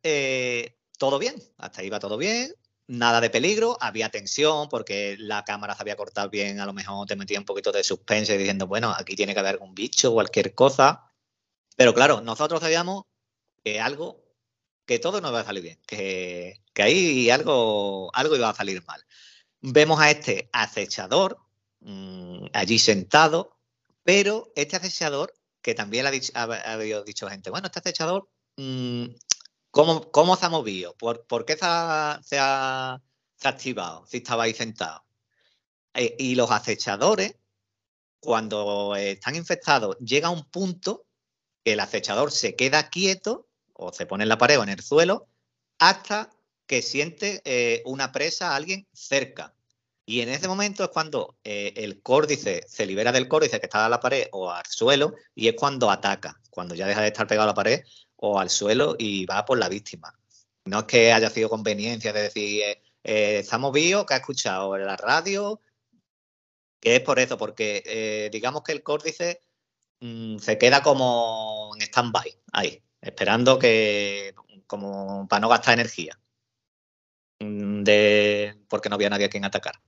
[0.98, 2.54] todo bien, hasta ahí va todo bien
[2.88, 7.06] nada de peligro, había tensión porque la cámara se había cortado bien, a lo mejor
[7.06, 10.54] te metía un poquito de suspense diciendo, bueno, aquí tiene que haber algún bicho, cualquier
[10.54, 11.10] cosa.
[11.76, 13.04] Pero claro, nosotros sabíamos
[13.64, 14.24] que algo,
[14.86, 19.04] que todo no iba a salir bien, que, ahí algo, algo iba a salir mal.
[19.60, 21.38] Vemos a este acechador
[21.80, 23.58] mm, allí sentado,
[24.04, 26.32] pero este acechador, que también ha dicho,
[27.04, 29.06] dicho gente, bueno, este acechador mm,
[29.76, 30.96] ¿Cómo, se ha movido?
[30.96, 33.02] ¿Por, qué se ha,
[33.42, 35.04] activado si estaba ahí sentado?
[35.92, 37.36] Eh, y los acechadores,
[38.18, 41.04] cuando están infectados, llega un punto
[41.62, 44.80] que el acechador se queda quieto o se pone en la pared o en el
[44.80, 45.28] suelo
[45.78, 46.30] hasta
[46.66, 49.54] que siente eh, una presa a alguien cerca.
[50.06, 53.84] Y en ese momento es cuando eh, el córdice se libera del córdice que está
[53.84, 57.26] a la pared o al suelo y es cuando ataca, cuando ya deja de estar
[57.26, 57.82] pegado a la pared
[58.16, 60.14] o al suelo y va por la víctima.
[60.64, 64.76] No es que haya sido conveniencia de decir, eh, eh, estamos vivos, que ha escuchado
[64.76, 65.60] en la radio,
[66.80, 69.40] que es por eso, porque eh, digamos que el córdice
[70.00, 74.34] mm, se queda como en stand-by, ahí, esperando que,
[74.66, 76.18] como para no gastar energía,
[77.40, 79.80] mm, de, porque no había nadie a quien atacar.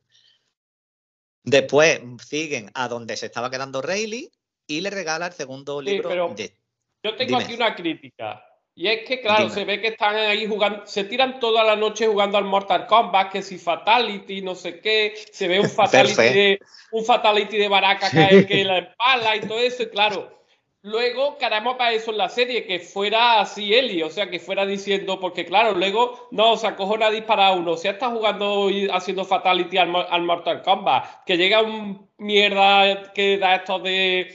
[1.43, 4.31] Después siguen a donde se estaba quedando Rayleigh
[4.67, 6.55] y le regala el segundo libro de
[7.03, 8.45] yo tengo aquí una crítica.
[8.75, 12.07] Y es que, claro, se ve que están ahí jugando, se tiran toda la noche
[12.07, 16.61] jugando al Mortal Kombat, que si Fatality, no sé qué, se ve un Fatality, de,
[16.93, 20.39] un fatality de Baraka caer que la espalda y todo eso, y claro.
[20.83, 24.65] Luego queremos para eso en la serie, que fuera así Eli, o sea, que fuera
[24.65, 28.89] diciendo, porque claro, luego no, se acojona a disparar uno, o sea, está jugando y
[28.89, 34.33] haciendo Fatality al, al Mortal Kombat, que llega un mierda que da esto de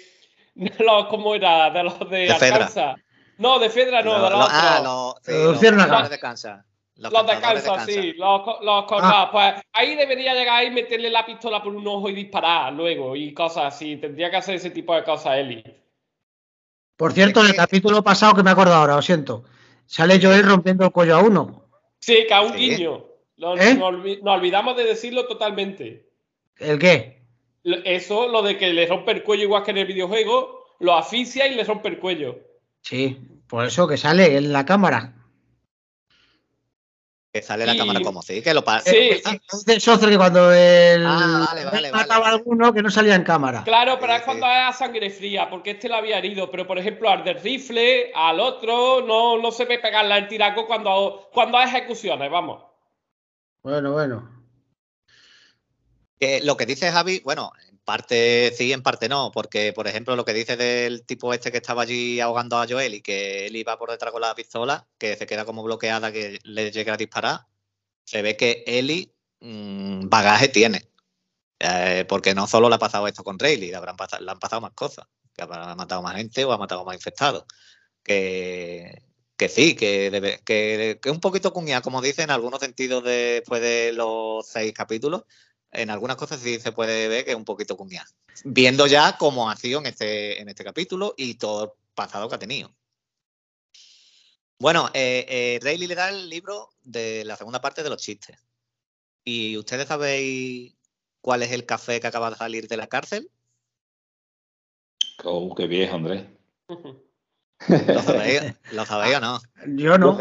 [0.79, 1.69] los, ¿cómo era?
[1.69, 2.95] De los de, de
[3.37, 5.31] No, de Fedra no, de los Ah, los, sí,
[5.71, 6.65] los, los de Kansas.
[6.95, 9.29] Los, los de Kansas, sí, los, los ah.
[9.31, 13.33] Pues ahí debería llegar y meterle la pistola por un ojo y disparar luego y
[13.33, 13.97] cosas así.
[13.97, 15.63] Tendría que hacer ese tipo de cosas, Eli.
[16.95, 19.43] Por cierto, en el capítulo pasado que me acuerdo ahora, lo siento,
[19.87, 21.65] sale Joel rompiendo el cuello a uno.
[21.99, 23.05] Sí, que a un guiño.
[23.37, 23.73] ¿Eh?
[23.75, 26.07] nos olvidamos de decirlo totalmente.
[26.57, 27.22] ¿El qué?
[27.63, 31.47] Eso, lo de que le rompe el cuello igual que en el videojuego, lo asfixia
[31.47, 32.39] y le rompe el cuello.
[32.81, 35.13] Sí, por eso que sale en la cámara.
[37.31, 38.91] Que sale la cámara como sí, que lo pasa.
[38.91, 41.49] Sí, es que cuando el ah,
[41.91, 43.63] mataba a alguno que no salía en cámara.
[43.63, 46.51] Claro, pero es cuando es a sangre fría, porque este lo había herido.
[46.51, 50.67] Pero por ejemplo, al del rifle, al otro, no, no se ve pegarle el tiraco
[50.67, 52.61] cuando, cuando hay ejecuciones, vamos.
[53.63, 54.42] Bueno, bueno
[56.43, 60.25] lo que dice Javi, bueno, en parte sí, en parte no, porque por ejemplo lo
[60.25, 63.77] que dice del tipo este que estaba allí ahogando a Joel y que él iba
[63.77, 67.47] por detrás con la pistola, que se queda como bloqueada, que le llega a disparar,
[68.05, 70.89] se ve que Eli mm, bagaje tiene.
[71.59, 74.39] Eh, porque no solo le ha pasado esto con Rayleigh, le, habrán pasado, le han
[74.39, 77.45] pasado más cosas, que ha matado más gente o ha matado más infectados.
[78.03, 79.01] Que,
[79.37, 83.61] que sí, que, debe, que, que un poquito cuñada, como dice en algunos sentidos después
[83.61, 85.23] de los seis capítulos,
[85.73, 88.09] en algunas cosas sí se puede ver que es un poquito cuñado.
[88.43, 92.35] Viendo ya cómo ha sido en este, en este capítulo y todo el pasado que
[92.35, 92.73] ha tenido.
[94.59, 98.37] Bueno, eh, eh, Rayleigh le da el libro de la segunda parte de los chistes.
[99.25, 100.75] ¿Y ustedes sabéis
[101.21, 103.29] cuál es el café que acaba de salir de la cárcel?
[105.23, 106.25] Oh, qué viejo, Andrés.
[107.67, 109.39] ¿Lo sabéis, o no?
[109.67, 110.19] Yo no.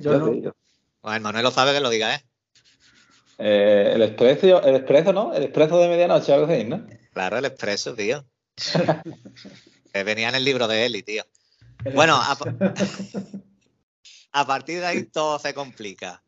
[0.00, 0.54] Yo, no.
[1.02, 2.27] Bueno, Manuel lo sabe que lo diga, ¿eh?
[3.38, 5.32] Eh, el expreso, el expreso, ¿no?
[5.32, 6.86] El expreso de medianoche, algo así, ¿no?
[7.12, 8.24] Claro, el expreso, tío.
[10.04, 11.24] venía en el libro de Eli, tío.
[11.94, 12.20] bueno,
[14.32, 16.22] a, partir de ahí todo se complica.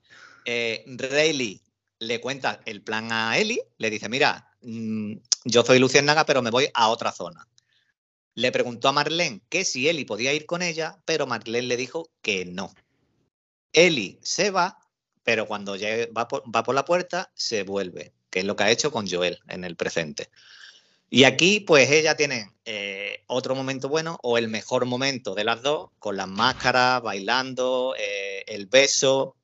[0.44, 1.60] Eh, Rayleigh
[1.98, 6.50] le cuenta el plan a Eli, le dice, mira, mm, yo soy Luciérnaga, pero me
[6.50, 7.46] voy a otra zona.
[8.34, 12.10] Le preguntó a Marlene que si Eli podía ir con ella, pero Marlene le dijo
[12.22, 12.72] que no.
[13.72, 14.79] Eli se va
[15.22, 15.76] pero cuando
[16.16, 19.64] va, por, la puerta se vuelve, que es lo que ha hecho con Joel en
[19.64, 20.30] el presente.
[21.12, 25.61] Y aquí, pues ella tiene eh, otro momento bueno o el mejor momento de las
[25.61, 29.37] dos, con las máscaras, bailando, eh, el beso.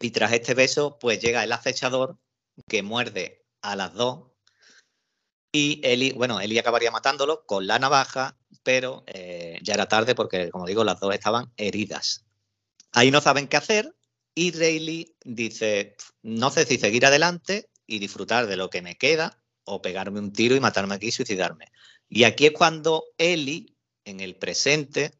[0.00, 2.16] Y tras este beso, pues llega el acechador
[2.68, 4.30] que muerde a las dos.
[5.52, 10.50] Y Eli, bueno, Eli acabaría matándolo con la navaja, pero eh, ya era tarde porque,
[10.50, 12.24] como digo, las dos estaban heridas.
[12.92, 13.94] Ahí no saben qué hacer
[14.40, 19.38] y Rayleigh dice, no sé si seguir adelante y disfrutar de lo que me queda
[19.64, 21.66] o pegarme un tiro y matarme aquí y suicidarme.
[22.08, 23.76] Y aquí es cuando Ellie,
[24.06, 25.12] en el presente,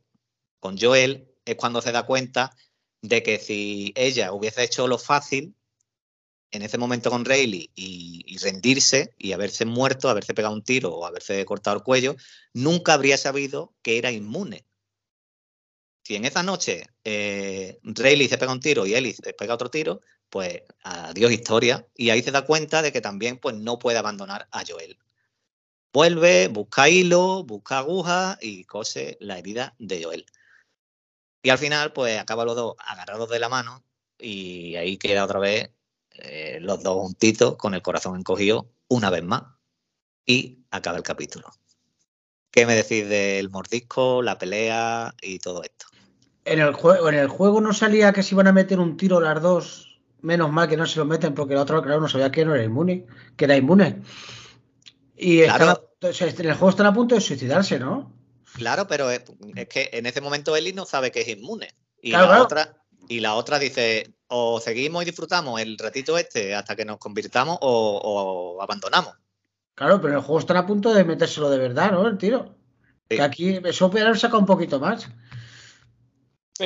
[0.58, 2.56] con Joel, es cuando se da cuenta
[3.02, 5.54] de que si ella hubiese hecho lo fácil,
[6.50, 11.04] en ese momento con Rayleigh y, rendirse y haberse muerto, haberse pegado un tiro o
[11.04, 12.16] haberse cortado el cuello,
[12.54, 14.64] nunca habría sabido que era inmune.
[16.10, 19.70] Si en esa noche eh, Rayleigh se pega un tiro y Ellie se pega otro
[19.70, 21.86] tiro, pues adiós historia.
[21.94, 24.98] Y ahí se da cuenta de que también pues, no puede abandonar a Joel.
[25.92, 30.26] Vuelve, busca hilo, busca aguja y cose la herida de Joel.
[31.44, 33.84] Y al final, pues acaba los dos agarrados de la mano
[34.18, 35.70] y ahí queda otra vez
[36.10, 39.44] eh, los dos juntitos con el corazón encogido una vez más.
[40.26, 41.52] Y acaba el capítulo.
[42.50, 45.86] ¿Qué me decís del mordisco, la pelea y todo esto?
[46.44, 49.20] En el, juego, en el juego no salía que se iban a meter un tiro
[49.20, 50.00] las dos.
[50.22, 52.54] Menos mal que no se lo meten porque la otra, claro, no sabía que no
[52.54, 54.02] era inmune, que era inmune.
[55.16, 58.12] Y en el juego están a punto de suicidarse, ¿no?
[58.54, 59.22] Claro, pero es,
[59.68, 61.74] que en ese momento Eli no sabe que es inmune.
[62.02, 62.74] Y, la Otra,
[63.08, 67.58] y la otra dice, o seguimos y disfrutamos el ratito este hasta que nos convirtamos
[67.60, 69.14] o, abandonamos.
[69.74, 72.06] Claro, pero en el juego están a punto de metérselo de verdad, ¿no?
[72.06, 72.54] El tiro.
[73.08, 75.08] Que aquí eso puede saca un poquito más.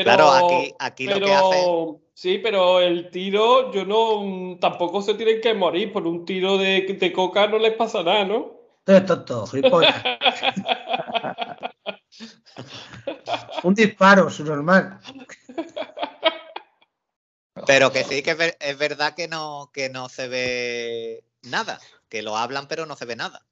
[0.03, 1.67] Claro, aquí, aquí lo que hace.
[2.15, 4.59] Sí, pero el tiro, yo no.
[4.61, 5.93] Tampoco se tienen que morir.
[5.93, 8.55] Por un tiro de, de coca no les pasa nada, ¿no?
[8.87, 9.49] Esto es tonto,
[13.63, 15.01] un disparo, su normal.
[17.67, 21.81] Pero que sí que es, verdad que no, que no se ve nada.
[22.11, 23.47] Que lo hablan, pero no se ve nada.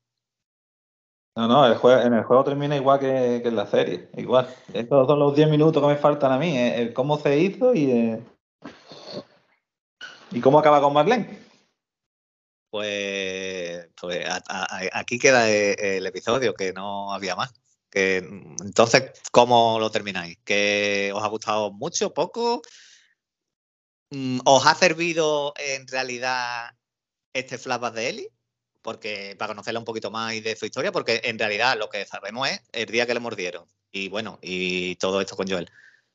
[1.34, 4.10] No, no, en el juego termina igual que, en la serie.
[4.16, 4.54] Igual.
[4.74, 6.58] Estos son los 10 minutos que me faltan a mí.
[6.58, 8.22] Eh, cómo se hizo y, eh,
[10.30, 11.38] y cómo acaba con Marlene.
[12.70, 14.26] Pues, pues
[14.92, 17.52] aquí queda eh, el, episodio, que no había más.
[17.94, 20.38] Entonces, ¿cómo lo termináis?
[20.44, 22.62] ¿Que os ha gustado mucho, poco?
[24.10, 26.70] Mm, ¿Os ha servido en realidad
[27.32, 28.28] este flashback de Eli?
[28.82, 32.04] Porque para conocerla un poquito más y de su historia, porque en realidad lo que
[32.04, 33.64] sabemos es el día que le mordieron.
[33.90, 35.70] Y bueno, y todo esto con Joel.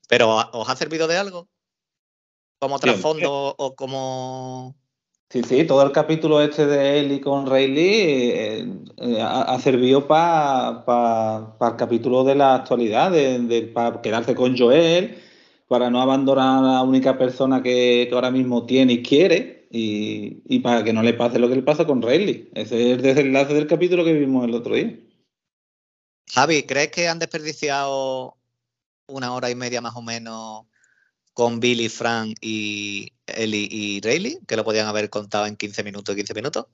[0.08, 1.48] Pero ¿os ha servido de algo?
[2.60, 4.76] ¿Como trasfondo o como
[5.30, 11.58] Sí, sí, todo el capítulo este de Eli con Rayleigh eh, eh, ha, servido para
[11.60, 15.18] el capítulo de la actualidad, de, para quedarse con Joel,
[15.68, 20.84] para no abandonar a la única persona que, ahora mismo tiene y quiere, y, para
[20.84, 22.50] que no le pase lo que le pasa con Rayleigh.
[22.54, 25.00] Ese es el desenlace del capítulo que vimos el otro día.
[26.30, 28.38] Javi, ¿crees que han desperdiciado
[29.08, 30.66] una hora y media más o menos
[31.34, 36.16] con Billy, Frank y Ellie y Rayleigh, que lo podían haber contado en 15 minutos,
[36.16, 36.66] 15 minutos.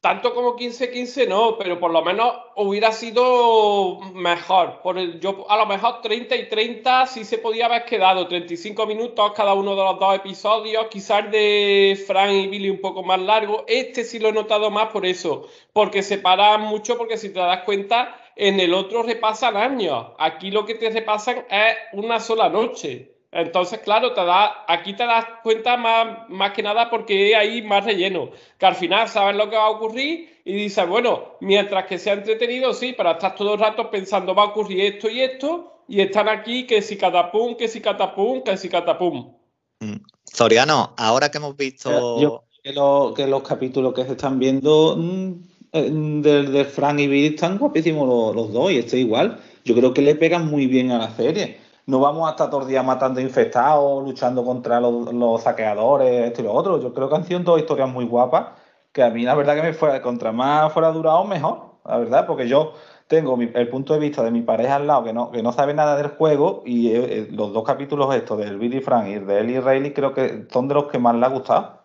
[0.00, 4.80] Tanto como 15-15 no, pero por lo menos hubiera sido mejor.
[4.80, 8.26] Por el, yo a lo mejor 30 y 30 sí se podía haber quedado.
[8.26, 10.86] 35 minutos cada uno de los dos episodios.
[10.86, 13.64] Quizás de Frank y Billy un poco más largo.
[13.68, 15.46] Este sí lo he notado más por eso.
[15.74, 20.12] Porque se paran mucho, porque si te das cuenta, en el otro repasan años.
[20.18, 23.19] Aquí lo que te repasan es una sola noche.
[23.32, 27.62] Entonces, claro, te da, aquí te das cuenta más, más que nada porque hay ahí
[27.62, 28.30] más relleno.
[28.58, 32.14] Que al final sabes lo que va a ocurrir y dices, bueno, mientras que sea
[32.14, 36.00] entretenido, sí, pero estás todo el rato pensando va a ocurrir esto y esto, y
[36.00, 39.32] están aquí que si catapum, que si catapum, que si catapum.
[39.78, 39.96] Mm.
[40.24, 42.20] Soriano, ahora que hemos visto.
[42.20, 42.72] Yo que,
[43.16, 45.32] que los capítulos que se están viendo mm,
[45.72, 49.40] eh, de, Frank y Bill están guapísimos los, los dos y esto igual.
[49.64, 52.62] Yo creo que le pegan muy bien a la serie no vamos a estar todos
[52.64, 56.80] los días matando infectados, luchando contra los, saqueadores, esto y lo otro.
[56.80, 58.58] Yo creo que han sido dos historias muy guapas,
[58.92, 62.26] que a mí la verdad que me fuera, contra más fuera durado, mejor, la verdad,
[62.26, 62.74] porque yo
[63.10, 65.74] tengo el punto de vista de mi pareja al lado que no, que no sabe
[65.74, 69.40] nada del juego y eh, eh, los dos capítulos estos del Billy Frank y de
[69.40, 71.84] Ellie Rayleigh creo que son de los que más le ha gustado.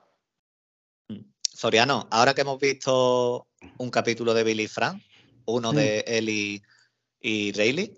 [1.07, 1.21] Mm.
[1.41, 3.47] Soriano, ahora que hemos visto
[3.79, 5.01] un capítulo de Billy Frank,
[5.45, 6.61] uno de Ellie
[7.19, 7.97] y Rayleigh,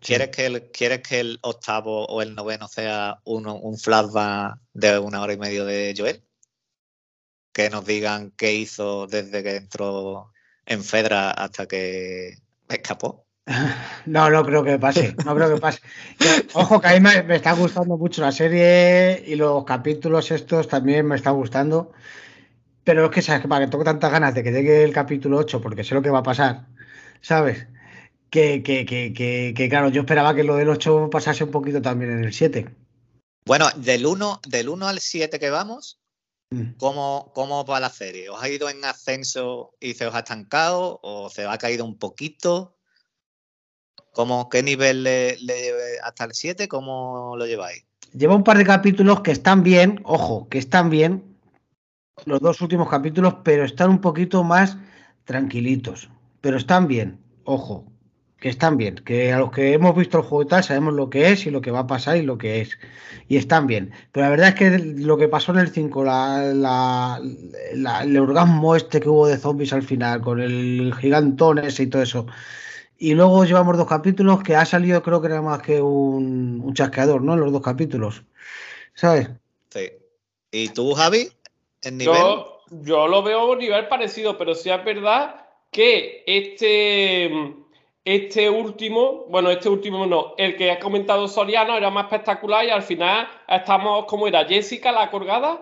[0.00, 4.98] ¿Quieres, que el, ¿Quieres que el octavo o el noveno sea uno, un flashback de
[4.98, 6.24] una hora y media de Joel?
[7.52, 10.32] Que nos digan qué hizo desde que entró
[10.66, 12.38] en Fedra hasta que
[12.68, 13.26] escapó.
[14.06, 15.14] No, no creo que pase.
[15.24, 15.80] No creo que pase.
[16.54, 20.68] Ojo, que a mí me, me, está gustando mucho la serie y los capítulos estos
[20.68, 21.92] también me están gustando.
[22.84, 23.46] Pero es que, ¿sabes?
[23.46, 26.10] Para que tengo tantas ganas de que llegue el capítulo 8, porque sé lo que
[26.10, 26.66] va a pasar,
[27.20, 27.66] ¿sabes?
[28.30, 31.80] Que, que, que, que, que claro, yo esperaba que lo del 8 pasase un poquito
[31.80, 32.68] también en el 7.
[33.46, 35.98] Bueno, del 1, del 1 al 7 que vamos,
[36.50, 36.76] Mm.
[36.78, 38.30] ¿cómo, ¿cómo va la serie?
[38.30, 40.98] ¿Os ha ido en ascenso y se os ha estancado?
[41.02, 42.76] ¿O se os ha caído un poquito?
[44.12, 46.66] ¿Cómo, ¿Qué nivel le, le lleve hasta el 7?
[46.66, 47.84] ¿Cómo lo lleváis?
[48.14, 51.36] Lleva un par de capítulos que están bien, ojo, que están bien,
[52.24, 54.78] los dos últimos capítulos, pero están un poquito más
[55.24, 56.08] tranquilitos.
[56.40, 57.84] Pero están bien, ojo,
[58.40, 61.10] que están bien, que a los que hemos visto el juego y tal sabemos lo
[61.10, 62.78] que es y lo que va a pasar y lo que es.
[63.26, 63.92] Y están bien.
[64.12, 67.20] Pero la verdad es que lo que pasó en el 5, la, la,
[67.74, 71.86] la, el orgasmo este que hubo de zombies al final, con el gigantón ese y
[71.88, 72.26] todo eso.
[72.96, 76.74] Y luego llevamos dos capítulos que ha salido, creo que era más que un, un
[76.74, 77.34] chasqueador, ¿no?
[77.34, 78.22] En los dos capítulos.
[78.94, 79.30] ¿Sabes?
[79.70, 79.90] Sí.
[80.52, 81.28] ¿Y tú, Javi?
[81.82, 82.16] ¿En nivel?
[82.16, 87.56] Yo, yo lo veo a un nivel parecido, pero sí es verdad que este
[88.14, 92.70] este último, bueno, este último no, el que ha comentado Soriano era más espectacular y
[92.70, 94.44] al final estamos, ¿cómo era?
[94.46, 95.60] ¿Jessica la colgada?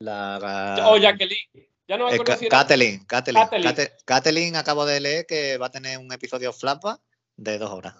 [0.00, 0.84] La...
[0.88, 1.68] O Jacqueline.
[1.86, 2.48] Ya no me Eh, acuerdo si.
[2.48, 3.04] Catelyn.
[3.06, 6.98] Cate- Catelyn acabo de leer que va a tener un episodio flapa
[7.36, 7.94] de dos horas.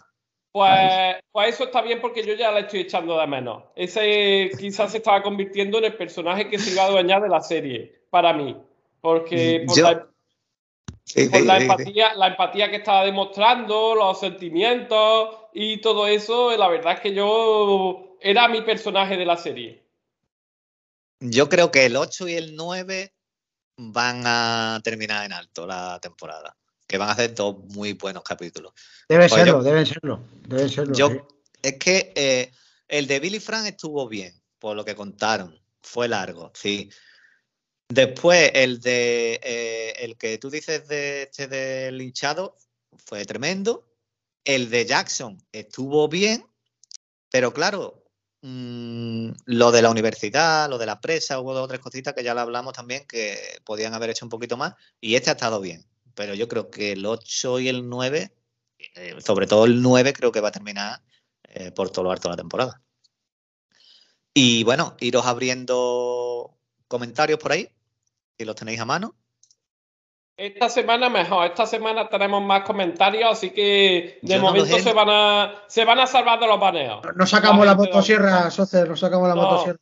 [0.53, 3.65] Pues, pues eso está bien porque yo ya la estoy echando de menos.
[3.75, 7.41] Ese quizás se estaba convirtiendo en el personaje que se iba a adueñar de la
[7.41, 8.57] serie, para mí.
[9.01, 10.07] Porque por Yo- la,
[11.05, 11.71] Sí, por sí, la sí, sí.
[11.71, 17.13] empatía, la empatía que estaba demostrando, los sentimientos y todo eso, la verdad es que
[17.15, 19.83] yo era mi personaje de la serie.
[21.21, 23.15] Yo creo que el 8 y el 9
[23.77, 26.57] van a terminar en alto la temporada.
[26.87, 28.73] Que van a ser dos muy buenos capítulos.
[29.09, 30.21] Debe Pues serlo, yo- deben serlo.
[30.47, 30.95] Deben serlo.
[30.95, 31.19] Yo, sí.
[31.63, 32.53] es que eh,
[32.89, 35.59] el de Billy Frank estuvo bien, por lo que contaron.
[35.81, 36.91] Fue largo, sí.
[37.95, 42.57] Después, el de eh, el que tú dices de este del hinchado
[42.97, 43.87] fue tremendo.
[44.45, 46.47] El de Jackson estuvo bien,
[47.31, 48.03] pero claro,
[48.41, 52.25] mm, lo de la universidad, lo de la presa, hubo dos o tres cositas que
[52.25, 54.75] ya lo hablamos también que podían haber hecho un poquito más.
[54.99, 55.85] Y este ha estado bien.
[56.15, 58.33] Pero yo creo que el 8 y el 9
[58.95, 61.03] eh, sobre todo el 9 creo que va a terminar
[61.45, 62.83] eh, por todo lo alto de la temporada.
[64.35, 66.57] Y bueno, iros abriendo
[66.89, 67.71] comentarios por ahí,
[68.43, 69.15] si los tenéis a mano.
[70.37, 74.93] Esta semana mejor, esta semana tenemos más comentarios, así que de Yo no momento se
[74.93, 77.03] van a se van a salvar de los baneos.
[77.15, 79.43] Nos sacamos la motosierra, Socer, nos sacamos la No.
[79.43, 79.79] motosierra.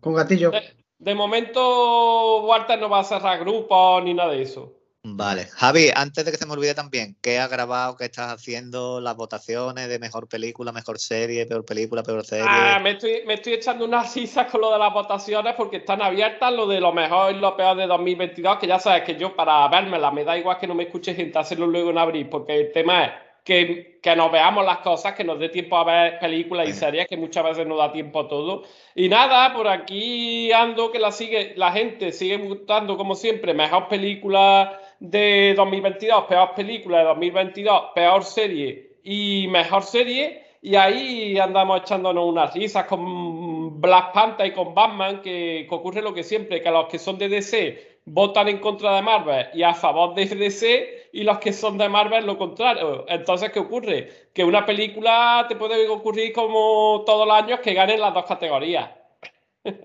[0.00, 0.50] Con gatillo.
[0.50, 0.62] De,
[0.98, 4.74] de momento, Walter no va a cerrar grupos ni nada de eso.
[5.06, 5.44] Vale.
[5.44, 7.94] Javi, antes de que se me olvide también, ¿qué has grabado?
[7.94, 9.02] ¿Qué estás haciendo?
[9.02, 12.46] Las votaciones de mejor película, mejor serie, peor película, peor serie.
[12.48, 16.00] Ah, me estoy, me estoy echando unas risas con lo de las votaciones porque están
[16.00, 19.36] abiertas lo de lo mejor y lo peor de 2022, que ya sabes que yo
[19.36, 22.58] para vermela me da igual que no me escuche gente hacerlo luego en abril, porque
[22.58, 23.12] el tema es
[23.44, 27.06] que, que nos veamos las cosas, que nos dé tiempo a ver películas y series,
[27.06, 28.62] que muchas veces no da tiempo a todo.
[28.94, 33.88] Y nada, por aquí ando que la sigue, la gente sigue votando como siempre, mejor
[33.88, 34.80] película
[35.10, 40.42] de 2022, peor película de 2022, peor serie y mejor serie.
[40.62, 46.00] Y ahí andamos echándonos unas risas con Black Panther y con Batman, que, que ocurre
[46.00, 49.62] lo que siempre, que los que son de DC votan en contra de Marvel y
[49.62, 53.04] a favor de DC, y los que son de Marvel lo contrario.
[53.08, 54.10] Entonces, ¿qué ocurre?
[54.32, 58.90] Que una película te puede ocurrir como todos los años que ganen las dos categorías.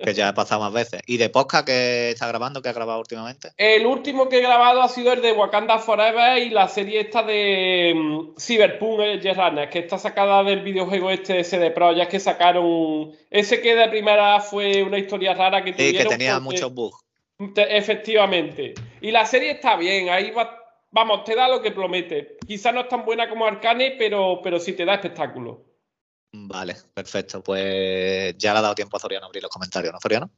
[0.04, 1.02] Que ya ha pasado más veces.
[1.08, 3.52] ¿Y de podcast que está grabando, que ha grabado últimamente?
[3.56, 7.24] El último que he grabado ha sido el de Wakanda Forever y la serie esta
[7.24, 13.12] de mm, Cyberpunk Runner, que está sacada del videojuego este CD Projekt que sacaron.
[13.30, 16.74] Ese que de primera fue una historia rara que Sí, que tuvieron tenía porque- muchos
[16.74, 16.98] bugs.
[17.56, 18.74] Te- Efectivamente.
[19.00, 20.58] Y la serie está bien, ahí va,
[20.92, 22.36] vamos, te da lo que promete.
[22.46, 25.69] Quizá no es tan buena como Arcane, pero, pero sí te da espectáculo.
[26.32, 27.42] Vale, perfecto.
[27.44, 30.30] Pues ya le ha dado tiempo a Zoriano a abrir los comentarios, ¿no, Zoriano?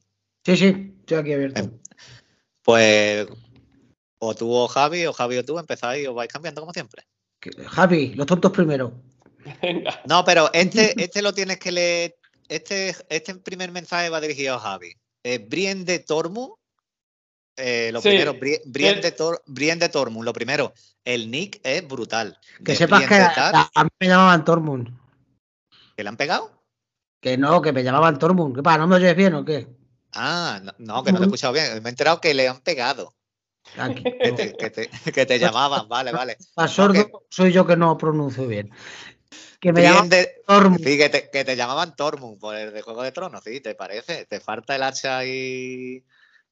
[0.45, 1.59] Sí, sí, estoy aquí abierto.
[1.61, 1.71] Em.
[2.63, 3.27] Pues
[4.19, 7.03] o tú o Javi, o Javi o tú empezáis y os vais cambiando como siempre.
[7.67, 8.93] Javi, los tontos primero.
[9.61, 9.99] Venga.
[10.07, 12.15] No, pero este, este lo tienes que leer.
[12.47, 14.93] Este, este primer mensaje va dirigido a Javi.
[15.23, 16.55] Eh, Brien de Tormu.
[17.57, 18.09] eh, lo Sí.
[18.09, 19.01] primero, Bri- Brien, Eh.
[19.01, 20.23] de Tor- Brien de Tormu.
[20.23, 20.73] Lo primero,
[21.03, 22.37] el nick es brutal.
[22.63, 24.89] Que De sepas Brien que a, a mí me llamaban Tormund.
[26.01, 26.49] ¿Que le han pegado?
[27.19, 28.55] Que no, que me llamaban Tormund.
[28.55, 28.79] ¿Qué pasa?
[28.79, 29.67] ¿No me oyes bien o qué?
[30.13, 31.65] Ah, no, no, que no te he escuchado bien.
[31.83, 33.13] Me he enterado que le han pegado.
[34.19, 36.37] Que te, que te- que te llamaban, vale, vale.
[36.55, 38.71] Para No, sordo que- soy yo que no pronuncio bien.
[39.59, 40.83] Que me llaman de- Tormund.
[40.83, 43.75] Sí, que te, que te llamaban Tormund por el de Juego de Tronos, sí, ¿te
[43.75, 44.25] parece?
[44.25, 46.03] Te falta el hacha y,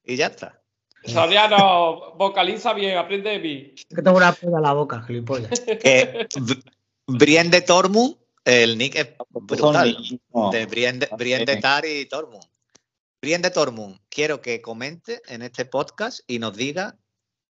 [0.04, 0.62] y ya está.
[1.04, 3.74] Soriano, vocaliza bien, aprende de mí.
[3.88, 5.58] Que tengo una polla en la boca, gilipollas.
[5.82, 6.28] Que
[7.08, 8.19] Brienne de Tormund,
[8.50, 9.96] el nick es brutal.
[10.32, 10.50] No.
[10.50, 12.44] De Brienne de, Brienne de Tar y Tormund.
[13.20, 16.96] Brienne de Tormund, quiero que comente en este podcast y nos diga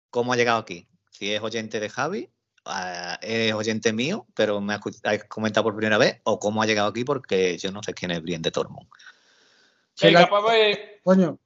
[0.09, 0.87] cómo ha llegado aquí.
[1.11, 2.29] Si es oyente de Javi,
[2.65, 4.79] ah, es oyente mío, pero me ha,
[5.27, 8.21] comentado por primera vez, o cómo ha llegado aquí porque yo no sé quién es
[8.21, 8.87] Brienne de Tormund.
[10.01, 11.39] Venga, pues, pues, Coño,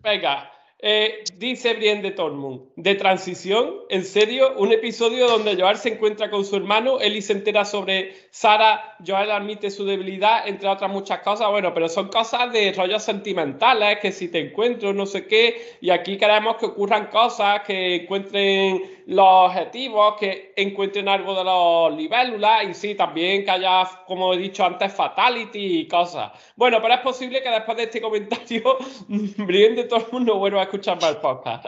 [0.00, 0.52] venga.
[0.80, 6.30] Eh, dice Brienne de Tormund, de transición, en serio, un episodio donde Joel se encuentra
[6.30, 11.18] con su hermano, Ellie se entera sobre Sara, Joel admite su debilidad, entre otras muchas
[11.22, 15.78] cosas, bueno, pero son cosas de rollos sentimentales, que si te encuentro, no sé qué,
[15.80, 21.96] y aquí queremos que ocurran cosas, que encuentren los objetivos, que encuentren algo de los
[21.96, 26.30] libélulas, y sí, también que haya, como he dicho antes, fatality y cosas.
[26.56, 28.76] Bueno, pero es posible que después de este comentario,
[29.08, 31.64] Brienne de Tormund no vuelva a escuchar más el podcast.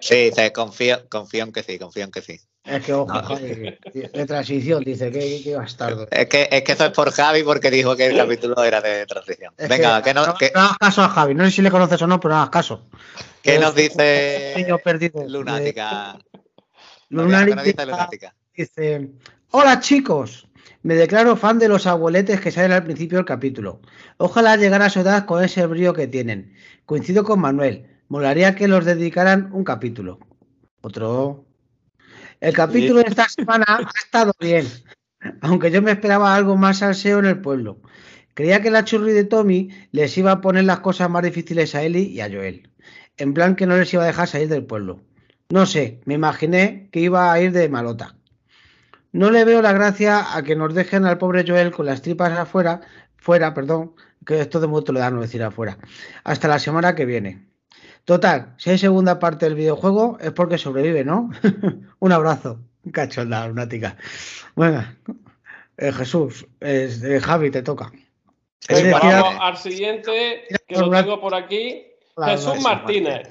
[0.00, 2.38] Sí, sí, confío, confío en que sí, confío en que sí.
[2.64, 3.22] es que ojo, No.
[3.24, 6.06] Javi, de transición, dice, que, que bastardo.
[6.12, 9.04] Es que, es que eso es por Javi porque dijo que el capítulo era de
[9.04, 9.52] transición.
[9.58, 12.00] Es Venga, ¿qué, nos, no, no hagas caso a Javi, no sé si le conoces
[12.00, 12.86] o no, pero no hagas caso.
[13.42, 14.54] qué nos dice.
[14.64, 15.26] Lunática?
[15.26, 16.18] Lunática.
[17.08, 19.10] ¿Qué nos dice
[19.50, 20.46] hola chicos,
[20.82, 23.80] me declaro fan de los abueletes que salen al principio del capítulo.
[24.18, 26.54] Ojalá llegara a su edad con ese brío que tienen.
[26.84, 30.18] Coincido con Manuel, molaría que los dedicaran un capítulo.
[30.82, 31.46] Otro.
[32.40, 34.66] El capítulo de esta semana ha estado bien,
[35.40, 37.80] aunque yo me esperaba algo más salseo en el pueblo.
[38.34, 41.82] Creía que la churri de Tommy les iba a poner las cosas más difíciles a
[41.82, 42.70] Ellie y a Joel.
[43.16, 45.07] En plan que no les iba a dejar salir del pueblo.
[45.50, 48.14] No sé, me imaginé que iba a ir de malota.
[49.12, 52.32] No le veo la gracia a que nos dejen al pobre Joel con las tripas
[52.38, 52.82] afuera,
[53.16, 53.94] fuera, perdón,
[54.26, 55.78] que esto de momento le da no decir afuera,
[56.24, 57.46] hasta la semana que viene.
[58.04, 61.30] Total, si hay segunda parte del videojuego es porque sobrevive, ¿no?
[61.98, 62.60] Un abrazo,
[62.92, 63.96] cachonda, lunática.
[64.54, 64.84] Bueno,
[65.78, 67.90] eh, Jesús, es- eh, Javi, te toca.
[68.68, 71.86] Venga, vamos al siguiente, que lo tengo por aquí.
[72.32, 73.28] Jesús Martínez,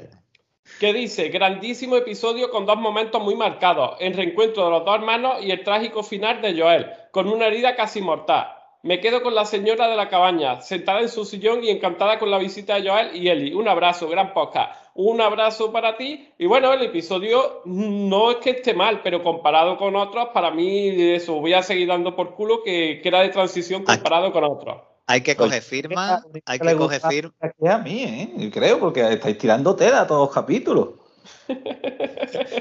[0.80, 5.38] que dice, grandísimo episodio con dos momentos muy marcados, el reencuentro de los dos hermanos
[5.41, 8.53] y el trágico final de Joel, con una herida casi mortal.
[8.84, 12.30] Me quedo con la señora de la cabaña, sentada en su sillón y encantada con
[12.30, 13.53] la visita de Joel y Eli.
[13.53, 14.80] Un abrazo, gran podcast.
[14.93, 16.30] Un abrazo para ti.
[16.38, 20.89] Y bueno, el episodio no es que esté mal, pero comparado con otros, para mí
[21.11, 24.78] eso voy a seguir dando por culo que, que era de transición comparado con otros.
[25.07, 27.33] Hay que coger firma, hay que coger firma.
[27.59, 28.33] que a mí, ¿eh?
[28.37, 30.89] Yo creo, porque estáis tirando tela a todos los capítulos.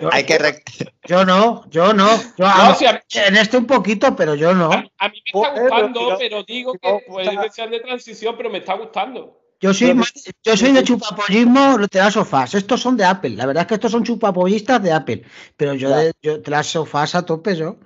[0.00, 0.62] Yo, Hay que re-
[1.06, 2.08] yo no, yo no.
[2.16, 4.72] Yo, No, ah, si a, en este un poquito, pero yo no.
[4.72, 8.34] a- a mí me está gustando, pero- pero digo que puede que sean de transición,
[8.36, 9.40] pero me está gustando.
[9.60, 10.12] Yo soy, más-
[10.44, 12.54] yo soy de chupapollismo de las sofás.
[12.54, 13.30] Estos son de Apple.
[13.30, 15.22] La verdad es que estos son chupapollistas de Apple.
[15.56, 17.76] Pero yo de, yo de las sofás a tope, yo.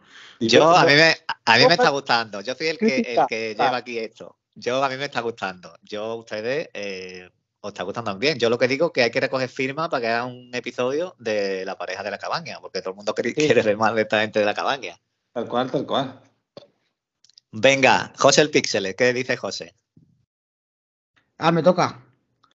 [0.41, 2.41] Yo, a mí me, a mí me está gustando.
[2.41, 3.65] Yo soy el que, el que va.
[3.67, 4.37] lleva aquí esto.
[4.61, 5.75] Yo, a mí me está gustando.
[5.83, 7.29] Yo, a ustedes, eh,
[7.61, 8.39] os está gustando también.
[8.39, 11.17] Yo lo que digo es que hay que recoger firma para que haga un episodio
[11.19, 13.37] de la pareja de la cabaña, porque todo el mundo quiere, Sí.
[13.37, 15.01] quiere ver más de esta gente de la cabaña.
[15.33, 16.21] Tal cual, tal cual.
[17.53, 19.75] Venga, José el Píxeles, ¿qué dice José?
[21.39, 22.05] Ah, me toca.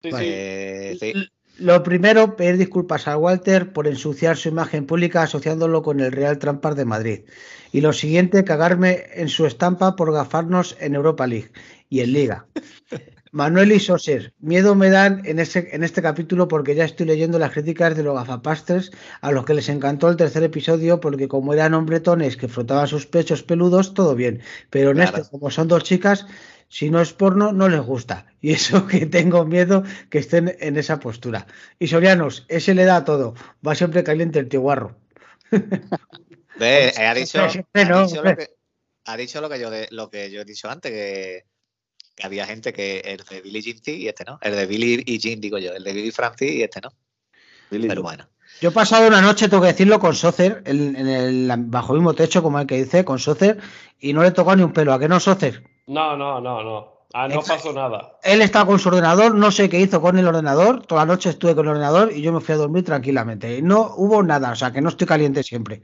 [0.02, 0.12] Sí, sí.
[0.12, 1.14] Pues, sí.
[1.58, 6.40] Lo primero, pedir disculpas a Walter por ensuciar su imagen pública asociándolo con el Real
[6.40, 7.22] Trampas de Madrid.
[7.72, 11.52] Y lo siguiente, cagarme en su estampa por gafarnos en Europa League
[11.92, 12.48] y en Liga.
[13.34, 17.38] Manuel y Soser, miedo me dan en, ese, en este capítulo porque ya estoy leyendo
[17.40, 21.54] las críticas de los gafapastres a los que les encantó el tercer episodio porque como
[21.54, 24.42] eran hombretones que frotaban sus pechos peludos, todo bien.
[24.70, 25.18] Pero en Claro.
[25.18, 26.26] este, como son dos chicas,
[26.68, 28.26] si no es porno, no les gusta.
[28.42, 31.46] Y eso que tengo miedo que estén en esa postura.
[31.80, 33.34] Y Sorianos, ese le da todo.
[33.66, 34.98] Va siempre caliente el tiguarro.
[36.60, 38.50] Ve, ha dicho, ha dicho lo que,
[39.06, 41.46] ha dicho lo que yo de- lo que yo he dicho antes, que,
[42.16, 44.40] que había gente que el de Billy Jean y este no.
[44.42, 46.92] El de Billy y Jean, digo yo, el de Billy Francis y este no.
[47.70, 48.28] Pero bueno.
[48.60, 52.00] Yo he pasado una noche, tengo que decirlo, con Socer, en, en el, bajo el
[52.00, 53.60] mismo techo, como el que dice, con Socer,
[54.00, 54.94] y no le tocó ni un pelo.
[54.94, 55.64] ¿A qué no, Socer?
[55.88, 57.02] No, no, no, no.
[57.14, 57.64] Ah, no Exacto.
[57.70, 58.20] pasó nada.
[58.24, 61.30] Él estaba con su ordenador, no sé qué hizo con el ordenador, toda la noche
[61.30, 63.62] estuve con el ordenador y yo me fui a dormir tranquilamente.
[63.62, 65.82] No hubo nada, o sea que no estoy caliente siempre.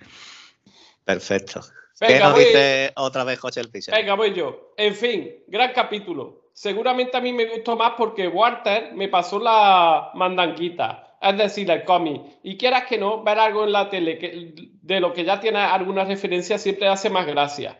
[1.04, 1.62] Perfecto.
[2.00, 4.00] ¿Qué Venga, nos voy, dice otra vez José el Píxeles?
[4.00, 4.74] venga, voy yo.
[4.78, 6.50] En fin, gran capítulo.
[6.54, 11.18] Seguramente a mí me gustó más porque Walter me pasó la mandanquita.
[11.20, 15.00] es decir, el cómic, y quieras que no, ver algo en la tele que, de
[15.00, 17.80] lo que ya tiene alguna referencia siempre hace más gracia.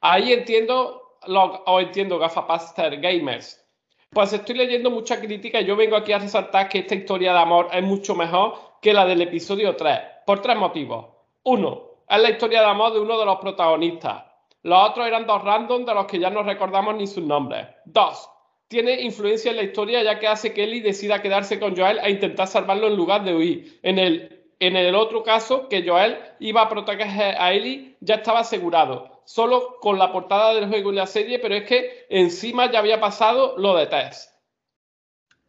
[0.00, 3.64] Ahí entiendo, lo, o entiendo gafapaster gamers.
[4.10, 7.40] Pues estoy leyendo mucha crítica y yo vengo aquí a resaltar que esta historia de
[7.40, 11.06] amor es mucho mejor que la del episodio 3, por tres motivos.
[11.42, 14.24] Uno, es la historia de amor de uno de los protagonistas.
[14.62, 17.66] Los otros eran dos random de los que ya no recordamos ni sus nombres.
[17.84, 18.28] Dos,
[18.68, 22.10] tiene influencia en la historia ya que hace que Ellie decida quedarse con Joel e
[22.10, 23.78] intentar salvarlo en lugar de huir.
[23.82, 28.40] En el, en el otro caso, que Joel iba a proteger a Ellie, ya estaba
[28.40, 29.22] asegurado.
[29.24, 33.00] Solo con la portada del juego y la serie, pero es que encima ya había
[33.00, 34.32] pasado lo de Tess.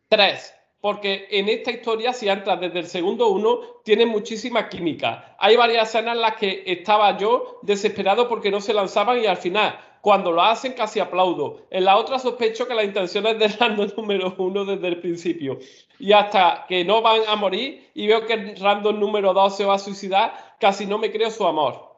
[0.09, 5.35] Tres, porque en esta historia, si entras desde el segundo uno, tiene muchísima química.
[5.39, 9.37] Hay varias escenas en las que estaba yo desesperado porque no se lanzaban y al
[9.37, 11.67] final cuando lo hacen casi aplaudo.
[11.69, 15.59] En la otra sospecho que la intención es de random número uno desde el principio.
[15.99, 19.75] Y hasta que no van a morir y veo que el número dos se va
[19.75, 21.93] a suicidar, casi no me creo su amor.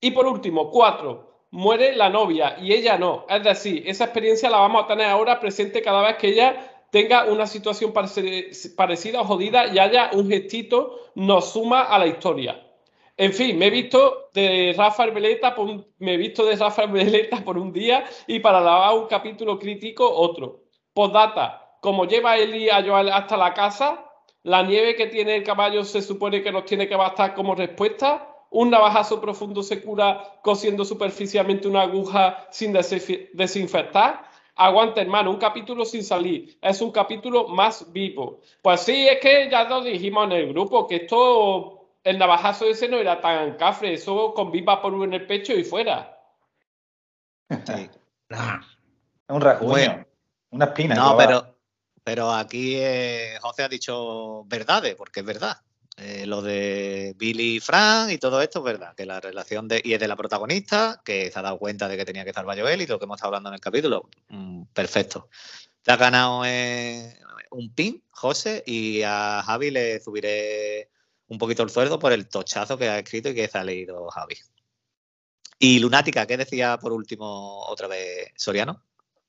[0.00, 3.26] Y por último, cuatro, muere la novia y ella no.
[3.28, 7.24] Es decir, esa experiencia la vamos a tener ahora presente cada vez que ella tenga
[7.24, 12.66] una situación parecida o jodida y haya un gestito, nos suma a la historia.
[13.16, 15.68] En fin, me he visto de Rafael Veleta por
[17.58, 20.62] un, día y para lavar un capítulo crítico otro.
[20.94, 24.06] Postdata, como lleva Eli a Joel hasta la casa,
[24.42, 28.26] la nieve que tiene el caballo se supone que nos tiene que bastar como respuesta.
[28.48, 34.29] Un navajazo profundo se cura cosiendo superficialmente una aguja sin desinfectar.
[34.62, 36.58] Aguanta, hermano, un capítulo sin salir.
[36.60, 38.42] Es un capítulo más vivo.
[38.60, 42.86] Pues sí, es que ya lo dijimos en el grupo, que esto el navajazo ese
[42.86, 46.14] no era tan cafre, eso con viva por en el pecho y fuera.
[47.48, 47.88] Sí.
[49.28, 50.06] un rasguño,
[50.50, 50.94] una espina.
[50.94, 51.56] No, pero,
[52.04, 55.56] pero aquí eh, José ha dicho verdades, porque es verdad.
[56.02, 59.82] Eh, lo de Billy y Frank y todo esto es verdad, que la relación de,
[59.84, 62.46] y es de la protagonista, que se ha dado cuenta de que tenía que estar
[62.46, 64.08] Bayoel y lo que hemos estado hablando en el capítulo.
[64.28, 65.28] Mm, perfecto.
[65.82, 67.18] Te ha ganado eh,
[67.50, 70.88] un pin, José, y a Javi le subiré
[71.26, 74.08] un poquito el sueldo por el tochazo que ha escrito y que se ha leído
[74.08, 74.36] Javi.
[75.58, 78.82] Y Lunática, ¿qué decía por último otra vez Soriano?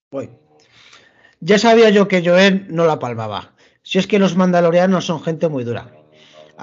[0.10, 0.30] Voy.
[1.42, 3.56] Ya sabía yo que Joel no la palmaba.
[3.84, 6.01] Si es que los mandalorianos son gente muy dura.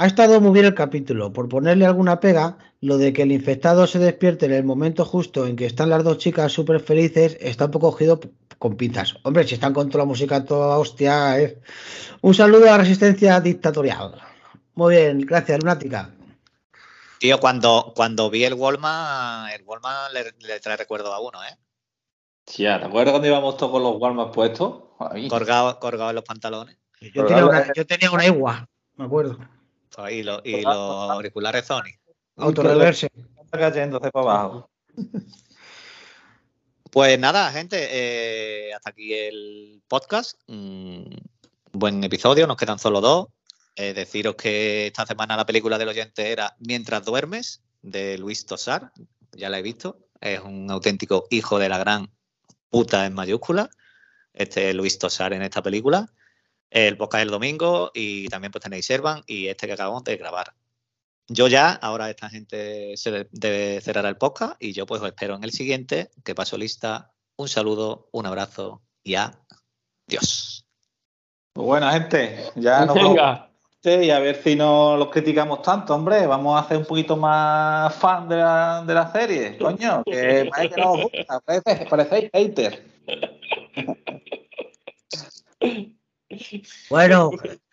[0.01, 1.33] Ha estado muy bien el capítulo.
[1.33, 5.45] Por ponerle alguna pega, lo de que el infectado se despierte en el momento justo
[5.45, 8.21] en que están las dos chicas súper felices está un poco cogido
[8.59, 9.17] con pinzas.
[9.25, 11.41] Hombre, si están con toda la música toda hostia.
[11.41, 11.59] ¿eh?
[12.21, 14.15] Un saludo a la resistencia dictatorial.
[14.75, 16.15] Muy bien, gracias, Lunática.
[17.19, 21.57] Tío, cuando, cuando vi el Walmart, el Walmart le, trae recuerdo a uno, ¿eh?
[22.47, 24.75] Sí, ¿te acuerdas cuando íbamos todos con los Walmart puestos?
[25.29, 26.77] Colgados en los pantalones.
[27.01, 29.39] Yo tenía, una, yo tenía una igua, me acuerdo.
[30.11, 31.93] Y, lo, y los auriculares Sony.
[32.37, 33.11] Autoreverse.
[33.53, 34.71] Entonces para abajo.
[36.91, 40.41] Pues nada, gente, eh, hasta aquí el podcast.
[40.47, 41.03] Mm,
[41.73, 43.29] buen episodio, nos quedan solo dos.
[43.77, 48.91] Eh, deciros que esta semana la película del oyente era Mientras duermes, de Luis Tosar.
[49.33, 49.99] Ya la he visto.
[50.21, 52.11] Es un auténtico hijo de la gran
[52.71, 53.69] puta en mayúscula.
[54.33, 56.11] Este Luis Tosar en esta película.
[56.71, 60.55] El podcast del domingo y también pues tenéis Servan y este que acabamos de grabar.
[61.29, 65.35] Yo ya, ahora esta gente se debe cerrar el podcast y yo pues os espero
[65.35, 67.13] en el siguiente, que paso lista.
[67.37, 70.67] Un saludo, un abrazo y adiós.
[71.53, 73.19] Pues buena gente, ya nos vemos
[73.85, 76.27] y a ver si no los criticamos tanto, hombre.
[76.27, 80.03] Vamos a hacer un poquito más fan de la, de la serie, coño.
[80.05, 82.79] Que parece que no os gusta, parece, parecéis haters.
[86.91, 87.31] Bueno,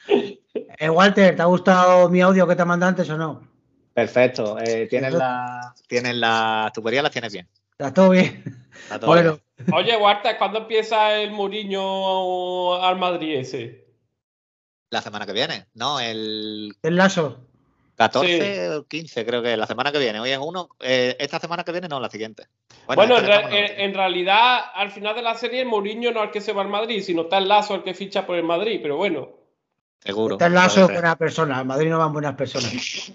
[0.08, 3.48] eh, Walter, ¿te ha gustado mi audio que te mandé antes o no?
[3.94, 4.58] Perfecto.
[4.60, 7.48] Eh, tienes la, tienes la tubería, la tienes bien.
[7.72, 8.44] Está todo bien.
[8.84, 9.40] Está todo bueno.
[9.58, 9.74] Bien.
[9.74, 13.86] Oye, Walter, ¿cuándo empieza el Muriño al Madrid ese?
[14.96, 16.00] la semana que viene, ¿no?
[16.00, 17.38] El, el lazo.
[17.96, 20.20] 14 o 15, creo que la semana que viene.
[20.20, 20.70] Hoy es uno.
[20.80, 22.48] Eh, esta semana que viene, no, la siguiente.
[22.88, 26.62] Bueno, en, realidad, al final de la serie, Mourinho no es el que se va
[26.62, 29.30] al Madrid, sino está el Lazo el que ficha por el Madrid, pero bueno.
[30.00, 30.36] Seguro.
[30.36, 31.60] Está el Lazo es buena persona.
[31.60, 32.72] Al Madrid no van buenas personas.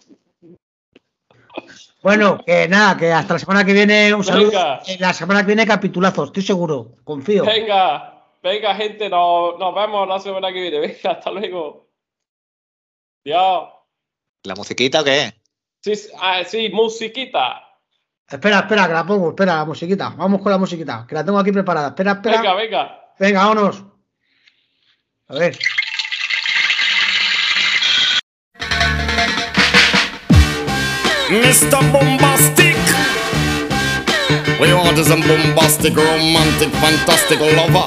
[2.02, 4.80] bueno, que nada, que hasta la semana que viene, un saludo.
[4.98, 7.44] La semana que viene, capitulazo, estoy seguro, confío.
[7.44, 8.16] Venga.
[8.42, 10.78] Venga, gente, nos, nos vemos la semana que viene.
[10.80, 11.86] Venga, hasta luego.
[13.26, 13.79] Adiós.
[14.44, 15.34] ¿La musiquita o qué?
[15.82, 17.62] Sí, ah, sí, musiquita.
[18.26, 20.14] Espera, espera, que la pongo, espera, la musiquita.
[20.16, 21.88] Vamos con la musiquita, que la tengo aquí preparada.
[21.88, 22.40] Espera, espera.
[22.40, 23.00] Venga, venga.
[23.18, 23.84] Venga, vámonos.
[25.28, 25.58] A ver.
[31.28, 31.92] Mr.
[31.92, 32.76] Bombastic.
[34.58, 37.86] We want some bombastic, romantic, fantastic lover.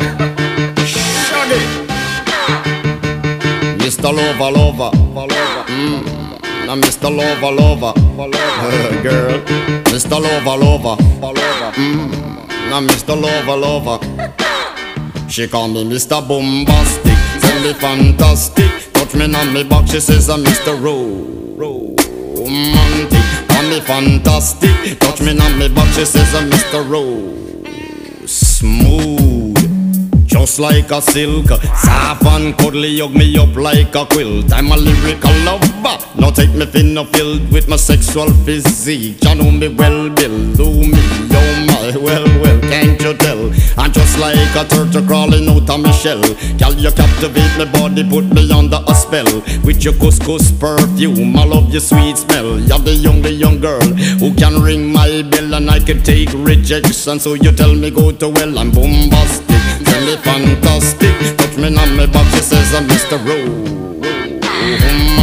[0.85, 1.83] Shaggy.
[3.77, 4.13] Mr.
[4.13, 5.65] Lover, lover, lover.
[5.67, 6.12] Mm.
[6.65, 7.09] Now Mr.
[7.15, 7.93] Lover, lover.
[9.03, 9.39] Girl.
[9.91, 10.17] Mr.
[10.19, 10.95] Lover, lover.
[11.73, 12.47] Mm.
[12.69, 13.15] Now Mr.
[13.19, 13.99] Lover, lover.
[15.29, 16.25] She call me Mr.
[16.25, 18.93] Bombastic, tell me fantastic.
[18.93, 20.79] Touch me on me back, she says I'm Mr.
[21.57, 23.23] Romantic.
[23.49, 26.87] Call me fantastic, touch me on me back, she says I'm Mr.
[26.89, 28.29] Rose.
[28.31, 29.53] Smooth.
[30.25, 34.51] Just like a silk, soft and cuddly, hug me up like a quilt.
[34.53, 35.33] I'm a lyrical
[35.83, 36.19] lover.
[36.19, 39.23] Now take me thin or filled with my sexual physique.
[39.23, 40.53] You know me well, Bill.
[40.53, 40.99] Do me,
[41.31, 43.51] oh my, well, well, can't you tell?
[43.77, 46.21] I'm just like a turtle crawling out of my shell.
[46.57, 49.25] Girl, you captivate my body, put me under a spell.
[49.63, 52.59] With your couscous perfume, I love your sweet smell.
[52.59, 53.81] You're the young, the young girl
[54.19, 57.19] who can ring my bell and I can take rejection.
[57.19, 59.47] So you tell me go to well, I'm bombastic.
[59.85, 61.37] Tell me fantastic.
[61.37, 63.17] Touch me on my back, she says I'm Mr.
[63.25, 65.22] Romantic.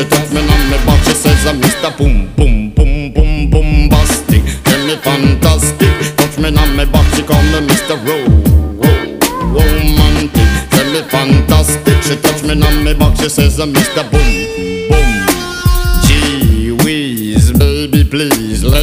[0.00, 0.04] Me.
[0.04, 1.96] She touch me on my back, she says I'm Mr.
[1.96, 4.42] Boom Boom Boom Boom Bombastic.
[4.64, 6.16] Tell me fantastic.
[6.16, 7.96] Touch me on my back, she call me Mr.
[9.52, 10.48] Romantic.
[10.70, 12.02] Tell me fantastic.
[12.02, 14.10] She touch me on my back, she says I'm Mr.
[14.10, 14.89] Boom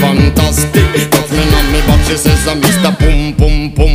[0.00, 1.10] Fantastic.
[1.10, 2.90] Touch me on me back, she says I'm Mr.
[2.98, 3.92] Pum Pum Pum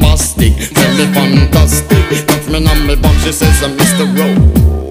[0.00, 0.54] Bastic.
[0.72, 2.26] Tell me fantastic.
[2.26, 4.06] Touch me on me back, she says uh, I'm Mr.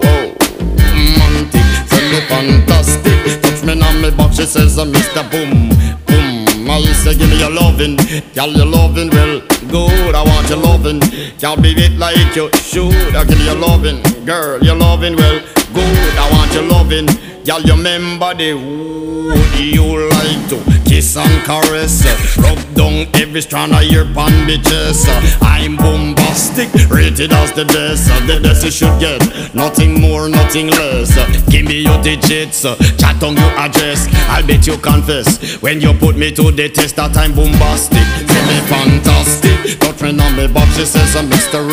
[0.03, 1.67] Romantic.
[1.89, 3.41] Tell me fantastic.
[3.41, 5.23] Touch me on me back, she says uh, I'm Mr.
[5.31, 5.69] Boom
[6.05, 6.69] Boom.
[6.69, 7.95] I say give me your lovin',
[8.35, 9.41] girl your lovin' well
[9.71, 10.13] good.
[10.15, 10.99] I want your lovin',
[11.39, 12.93] can't be it like you should.
[13.15, 15.39] I give you your lovin', girl your lovin' well
[15.73, 16.17] good.
[16.17, 17.07] I want your lovin',
[17.49, 22.05] girl you remember the would you like to kiss and caress,
[22.37, 25.07] rub down every strand of your pan bitches.
[25.41, 28.05] I'm bombastic, rated as the best.
[28.27, 29.21] The best you should get,
[29.55, 31.15] nothing more, nothing less.
[31.49, 34.07] Give me your digits, chat on your address.
[34.29, 38.05] I'll bet you confess when you put me to the test that I'm bombastic.
[38.29, 41.65] Tell me fantastic, touch me on me box, she says I'm Mr.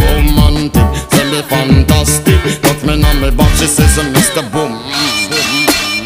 [0.00, 0.75] Tell me
[1.48, 4.42] fantastic, touch me on me box, she says uh, I'm Mr.
[4.52, 4.72] Boom.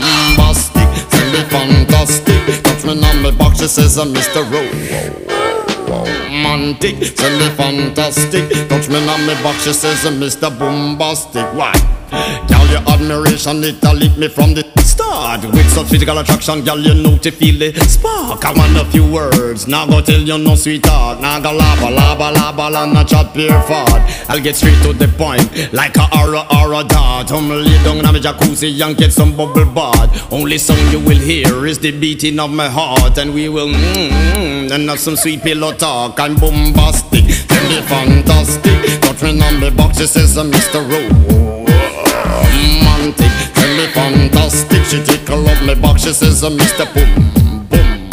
[0.01, 4.43] Bombastic, tell me fantastic, touch me on me box, she says uh, I'm Mr.
[5.89, 10.57] Romantic, tell me fantastic, touch me on me box, she says uh, I'm Mr.
[10.59, 11.47] Bombastic.
[11.55, 12.00] Why?
[12.11, 15.45] Girl, your admiration, it a lit me from the start.
[15.45, 18.45] With such physical attraction, girl, you know to feel the spark.
[18.45, 21.21] I want a few words, now go tell you no sweetheart.
[21.21, 24.03] Now go lava, lava, lava, and not chat pure fart.
[24.29, 27.31] I'll get straight to the point, like a aura, aura dart.
[27.31, 30.33] I'm lay down in my jacuzzi and get some bubble bath.
[30.33, 33.19] Only song you will hear is the beating of my heart.
[33.19, 39.01] And we will mmm, and have some sweet pillow talk I'm bombastic, tell me fantastic
[39.01, 41.60] Touch me on the box, she says I'm Mr.
[42.25, 46.87] Romantic, tell me fantastic She tickle up my box, she says uh, I'm Mr.
[46.95, 47.15] Boom,
[47.69, 48.11] boom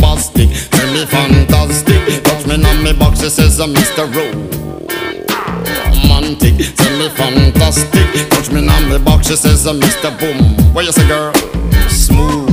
[0.00, 4.06] Bombastic, tell me fantastic Touch me on my box, she says uh, I'm Mr.
[5.86, 10.10] Romantic, tell me fantastic Touch me on my box, she says uh, I'm Mr.
[10.18, 11.32] Boom What you say girl?
[11.88, 12.49] Smooth